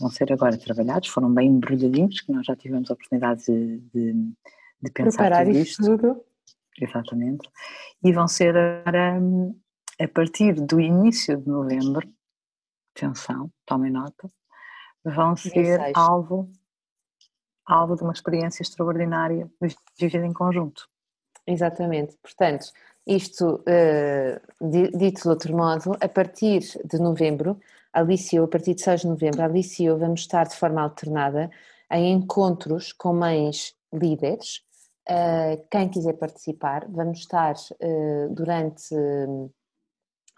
[0.00, 4.12] Vão ser agora trabalhados, foram bem embrulhadinhos, que nós já tivemos a oportunidade de, de,
[4.82, 6.24] de pensar Preparar tudo isto tudo.
[6.80, 7.50] Exatamente.
[8.02, 9.20] E vão ser agora,
[10.00, 12.08] a partir do início de novembro,
[12.96, 14.30] atenção, tomem nota,
[15.04, 16.50] vão ser alvo,
[17.66, 19.50] alvo de uma experiência extraordinária
[19.98, 20.88] vivida em conjunto.
[21.46, 22.16] Exatamente.
[22.22, 22.66] Portanto,
[23.06, 23.64] isto,
[24.60, 27.58] di- dito de outro modo, a partir de novembro,
[27.92, 30.56] Alice e eu, a partir de 6 de novembro, Alice e eu vamos estar de
[30.56, 31.50] forma alternada
[31.90, 34.62] em encontros com mães líderes.
[35.08, 38.94] Eh, quem quiser participar, vamos estar eh, durante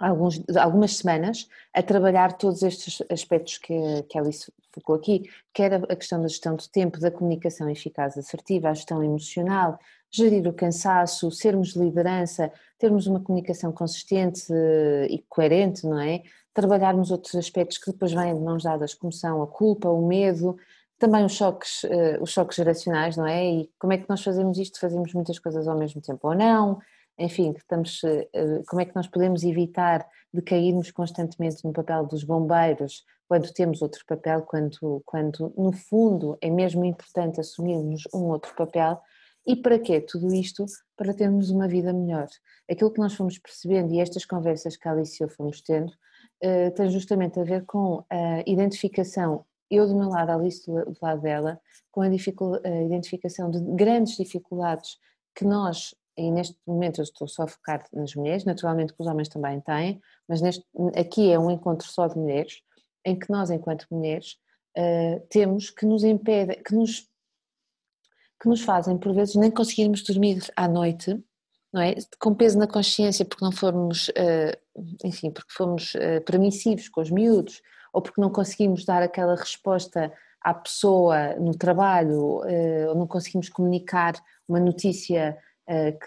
[0.01, 5.75] alguns, algumas semanas a trabalhar todos estes aspectos que, que a Alice focou aqui, quer
[5.75, 9.79] a questão da gestão do tempo, da comunicação eficaz assertiva, a gestão emocional,
[10.11, 16.23] gerir o cansaço, sermos liderança, termos uma comunicação consistente eh, e coerente, não é?
[16.53, 20.57] Trabalharmos outros aspectos que depois vêm de mãos dadas, como são a culpa, o medo,
[20.99, 23.45] também os choques, eh, os choques geracionais, não é?
[23.45, 24.79] E como é que nós fazemos isto?
[24.79, 26.79] Fazemos muitas coisas ao mesmo tempo ou não?
[27.19, 28.29] Enfim, que estamos, eh,
[28.67, 33.83] como é que nós podemos evitar de cairmos constantemente no papel dos bombeiros quando temos
[33.83, 39.01] outro papel, quando, quando no fundo é mesmo importante assumirmos um outro papel
[39.47, 40.65] e para quê tudo isto?
[40.97, 42.29] Para termos uma vida melhor.
[42.71, 45.93] Aquilo que nós fomos percebendo e estas conversas que a Alice e eu fomos tendo
[46.41, 50.85] eh, tem justamente a ver com a identificação, eu do meu lado, a Alice do
[50.85, 51.61] do lado dela,
[51.91, 54.99] com a, a identificação de grandes dificuldades
[55.35, 59.07] que nós, e neste momento eu estou só a focar nas mulheres, naturalmente que os
[59.07, 60.65] homens também têm, mas neste,
[60.97, 62.63] aqui é um encontro só de mulheres,
[63.05, 64.37] em que nós, enquanto mulheres,
[64.77, 67.09] eh, temos que nos impede, que nos
[68.41, 71.19] que nos fazem, por vezes, nem conseguirmos dormir à noite,
[71.73, 71.95] não é?
[72.19, 74.59] Com peso na consciência porque não fomos, eh,
[75.03, 77.63] enfim, porque fomos eh, permissivos com os miúdos,
[77.93, 80.13] ou porque não conseguimos dar aquela resposta
[80.43, 82.21] à pessoa no trabalho,
[82.89, 84.13] ou não conseguimos comunicar
[84.47, 85.39] uma notícia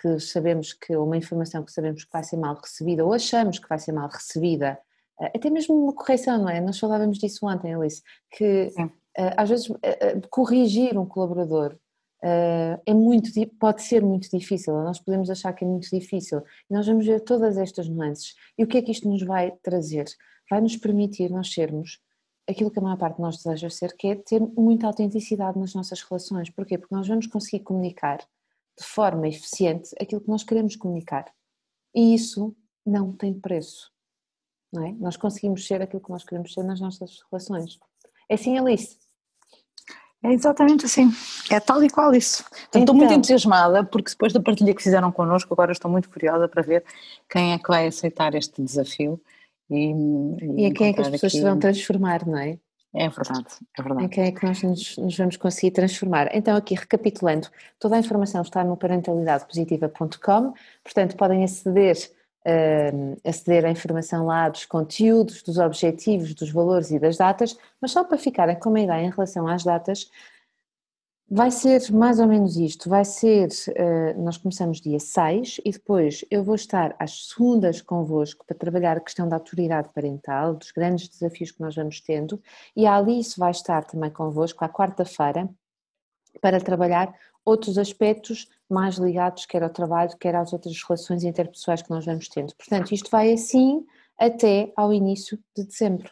[0.02, 3.58] que sabemos que, ou uma informação que sabemos que vai ser mal recebida, ou achamos
[3.58, 4.80] que vai ser mal recebida,
[5.20, 6.62] eh, até mesmo uma correção, não é?
[6.62, 8.02] Nós falávamos disso ontem, Alice,
[8.32, 8.92] que Sim.
[9.18, 11.78] eh, às vezes eh, eh, corrigir um colaborador
[12.20, 13.30] é muito,
[13.60, 16.42] pode ser muito difícil, nós podemos achar que é muito difícil.
[16.68, 18.34] Nós vamos ver todas estas nuances.
[18.58, 20.06] E o que é que isto nos vai trazer?
[20.50, 22.00] Vai nos permitir nós sermos
[22.50, 25.76] aquilo que a maior parte de nós deseja ser, que é ter muita autenticidade nas
[25.76, 26.50] nossas relações.
[26.50, 26.76] Porquê?
[26.78, 28.20] Porque nós vamos conseguir comunicar
[28.80, 31.26] de forma eficiente aquilo que nós queremos comunicar.
[31.96, 32.56] E isso
[32.86, 33.92] não tem preço.
[34.72, 34.92] Não é?
[34.94, 37.80] Nós conseguimos ser aquilo que nós queremos ser nas nossas relações.
[38.30, 38.98] É assim, Alice?
[40.24, 41.10] É exatamente assim,
[41.50, 42.44] é tal e qual isso.
[42.50, 43.18] Portanto, estou muito Então.
[43.20, 46.84] entusiasmada porque depois da partilha que fizeram connosco, agora estou muito curiosa para ver
[47.30, 49.22] quem é que vai aceitar este desafio
[49.70, 49.92] e,
[50.58, 52.58] E a quem é que as pessoas se aqui- vão transformar, não é?
[53.00, 54.10] É verdade, é Em verdade.
[54.10, 56.30] quem é que nós nos, nos vamos conseguir transformar?
[56.36, 57.48] Então, aqui recapitulando,
[57.80, 61.96] toda a informação está no parentalidadepositiva.com, portanto, podem aceder,
[62.94, 67.92] hum, aceder à informação lá dos conteúdos, dos objetivos, dos valores e das datas, mas
[67.92, 70.10] só para ficarem com uma ideia em relação às datas,
[71.30, 76.24] vai ser mais ou menos isto, vai ser, eh, nós começamos dia 6 e depois
[76.32, 81.10] eu vou estar às segundas convosco para trabalhar a questão da autoridade parental, dos grandes
[81.10, 82.42] desafios que nós vamos tendo,
[82.76, 85.50] e a Alice vai estar também convosco à quarta-feira
[86.42, 87.14] para trabalhar
[87.44, 92.28] outros aspectos mais ligados quer ao trabalho, quer às outras relações interpessoais que nós vamos
[92.30, 92.56] tendo.
[92.56, 93.86] Portanto, isto vai assim
[94.18, 96.12] até ao início de dezembro.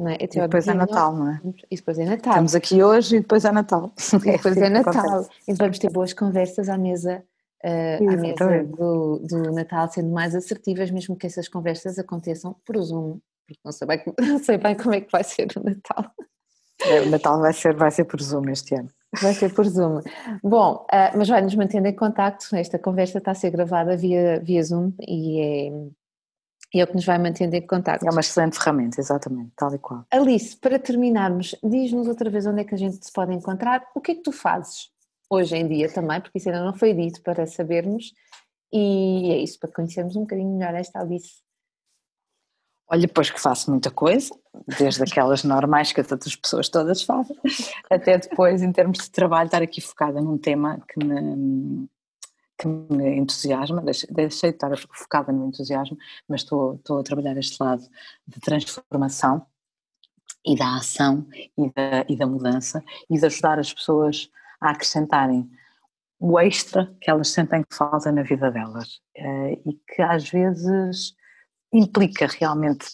[0.00, 0.14] Não é?
[0.14, 1.40] Até E ao depois é Natal, 9 não é?
[1.70, 2.32] E depois é Natal.
[2.32, 3.92] Estamos aqui hoje e depois é Natal.
[4.24, 5.26] E depois é que Natal.
[5.46, 7.22] E vamos ter boas conversas à mesa,
[7.62, 12.80] eh, à mesa do, do Natal, sendo mais assertivas, mesmo que essas conversas aconteçam por
[12.82, 15.62] Zoom, porque não sei bem, como- não sei bem como é que vai ser o
[15.62, 16.10] Natal.
[16.82, 18.88] É, O Natal vai ser, vai ser por Zoom este ano.
[19.20, 20.00] Vai ser por Zoom.
[20.42, 22.46] Bom, ah, mas vai nos mantendo em contacto.
[22.56, 25.72] Esta conversa está a ser gravada via, via Zoom e é,
[26.72, 28.06] e é o que nos vai mantendo em contacto.
[28.06, 30.04] É uma excelente ferramenta, exatamente, tal e qual.
[30.10, 33.86] Alice, para terminarmos, diz-nos outra vez onde é que a gente se pode encontrar.
[33.94, 34.90] O que é que tu fazes
[35.28, 38.12] hoje em dia também, porque isso ainda não foi dito para sabermos.
[38.72, 41.42] E é isso, para conhecermos um bocadinho melhor esta Alice.
[42.92, 44.34] Olha, pois que faço muita coisa,
[44.78, 47.36] desde aquelas normais que as pessoas todas fazem,
[47.88, 51.88] até depois, em termos de trabalho, estar aqui focada num tema que me,
[52.60, 55.96] que me entusiasma, deixei, deixei de estar focada no entusiasmo,
[56.28, 57.82] mas estou, estou a trabalhar este lado
[58.26, 59.46] de transformação
[60.44, 64.30] e da ação e da, e da mudança e de ajudar as pessoas
[64.60, 65.50] a acrescentarem
[66.18, 69.00] o extra que elas sentem que falta na vida delas.
[69.16, 71.14] Eh, e que às vezes
[71.72, 72.86] implica realmente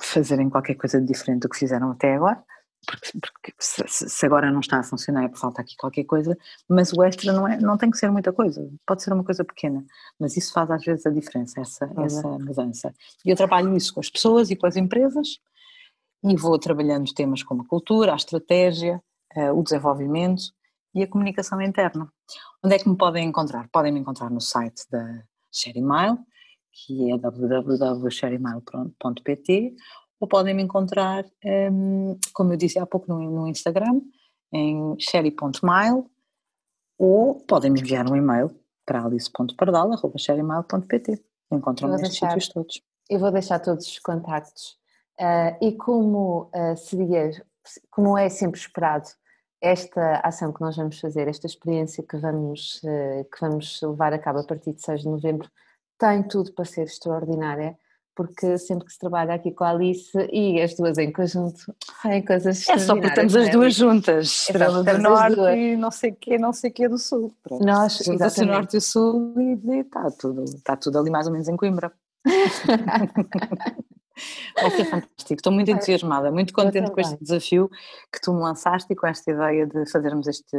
[0.00, 2.42] fazerem qualquer coisa diferente do que fizeram até agora,
[2.86, 6.38] porque, porque se, se, agora não está a funcionar é porque falta aqui qualquer coisa,
[6.68, 9.44] mas o extra não, é, não tem que ser muita coisa, pode ser uma coisa
[9.44, 9.84] pequena,
[10.18, 12.04] mas isso faz às vezes a diferença, essa, uhum.
[12.04, 12.94] essa mudança.
[13.24, 15.40] E eu trabalho isso com as pessoas e com as empresas
[16.22, 19.02] e vou trabalhando temas como a cultura, a estratégia,
[19.36, 20.44] uh, o desenvolvimento
[20.94, 22.10] e a comunicação interna.
[22.64, 23.68] Onde é que me podem encontrar?
[23.70, 25.22] Podem me encontrar no site da
[25.52, 26.16] ShareMail,
[26.72, 29.76] que é www.shareemail.pt
[30.20, 34.00] ou podem me encontrar, um, como eu disse há pouco, no, no Instagram,
[34.52, 36.08] em sherry.mail,
[36.98, 38.50] ou podem me enviar um e-mail
[38.86, 41.22] para alice.pardal.sherrymail.pt.
[41.52, 42.80] Encontram-me nestes sítios todos.
[43.10, 44.78] Eu vou deixar todos os contactos.
[45.20, 47.30] Uh, e como uh, seria,
[47.90, 49.08] como é sempre esperado,
[49.60, 54.18] esta ação que nós vamos fazer, esta experiência que vamos, uh, que vamos levar a
[54.18, 55.48] cabo a partir de 6 de novembro,
[55.98, 57.78] tem tudo para ser extraordinária
[58.16, 62.24] porque sempre que se trabalha aqui com a Alice e as duas em conjunto, saem
[62.24, 66.38] coisas É só porque estamos as duas juntas, Estrela do Norte e não sei que,
[66.38, 67.30] não sei que do Sul.
[67.42, 67.62] Pronto.
[67.62, 71.32] Nós, Juntas o Norte e o Sul e está tudo, está tudo ali mais ou
[71.32, 71.92] menos em Coimbra.
[74.58, 77.68] Vai ser fantástico, estou muito entusiasmada, muito contente com este desafio
[78.10, 80.56] que tu me lançaste e com esta ideia de fazermos este,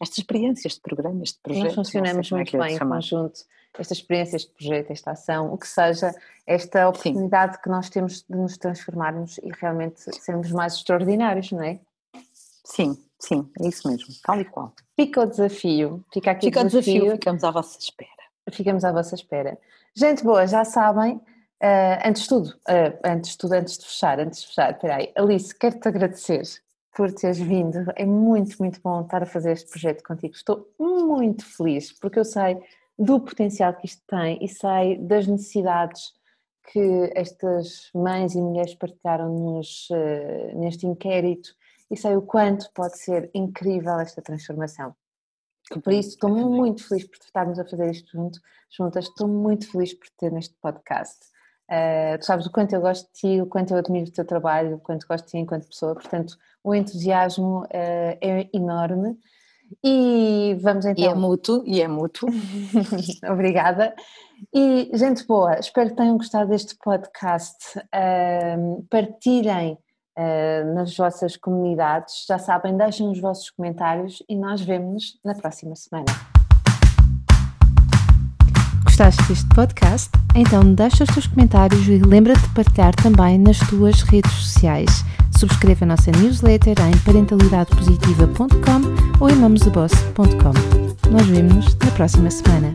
[0.00, 1.64] esta experiência, este programa, este projeto.
[1.64, 3.40] Nós funcionamos muito é bem em conjunto
[3.76, 6.14] esta experiência, este projeto, esta ação, o que seja,
[6.46, 7.62] esta oportunidade Sim.
[7.62, 11.78] que nós temos de nos transformarmos e realmente sermos mais extraordinários, não é?
[12.64, 14.72] Sim, sim, é isso mesmo, tal e qual.
[14.96, 16.92] Fica o desafio, fica aqui fica o desafio.
[16.94, 17.12] desafio.
[17.12, 18.10] Ficamos à vossa espera.
[18.50, 19.58] Ficamos à vossa espera.
[19.94, 21.22] Gente boa, já sabem, uh,
[22.04, 25.12] antes de tudo, uh, antes de tudo, antes de fechar, antes de fechar, espera aí,
[25.16, 26.42] Alice, quero-te agradecer
[26.94, 31.44] por teres vindo, é muito, muito bom estar a fazer este projeto contigo, estou muito
[31.44, 32.58] feliz, porque eu sei
[32.98, 36.12] do potencial que isto tem e sei das necessidades
[36.72, 41.50] que estas mães e mulheres partilharam nos, uh, neste inquérito
[41.90, 44.94] e sei o quanto pode ser incrível esta transformação.
[45.82, 48.40] Por isso estou muito feliz por estarmos a fazer isto junto,
[48.70, 51.18] juntas, estou muito feliz por ter neste podcast.
[51.70, 54.24] Uh, tu sabes o quanto eu gosto de ti, o quanto eu admiro o teu
[54.24, 57.68] trabalho, o quanto gosto de ti enquanto pessoa, portanto o entusiasmo uh,
[58.20, 59.18] é enorme
[59.82, 61.04] e vamos então.
[61.04, 62.28] E é mútuo, e é mútuo.
[63.30, 63.94] Obrigada.
[64.54, 67.80] E, gente boa, espero que tenham gostado deste podcast.
[68.88, 69.78] Partilhem
[70.18, 72.24] uh, nas vossas comunidades.
[72.26, 76.37] Já sabem, deixem os vossos comentários e nós vemos-nos na próxima semana.
[78.98, 80.10] Gostaste deste podcast?
[80.34, 85.04] Então deixa os teus comentários e lembra-te de partilhar também nas tuas redes sociais.
[85.38, 91.12] Subscreva a nossa newsletter em parentalidadepositiva.com ou em mamosdeboss.com.
[91.12, 92.74] Nós vemos-nos na próxima semana.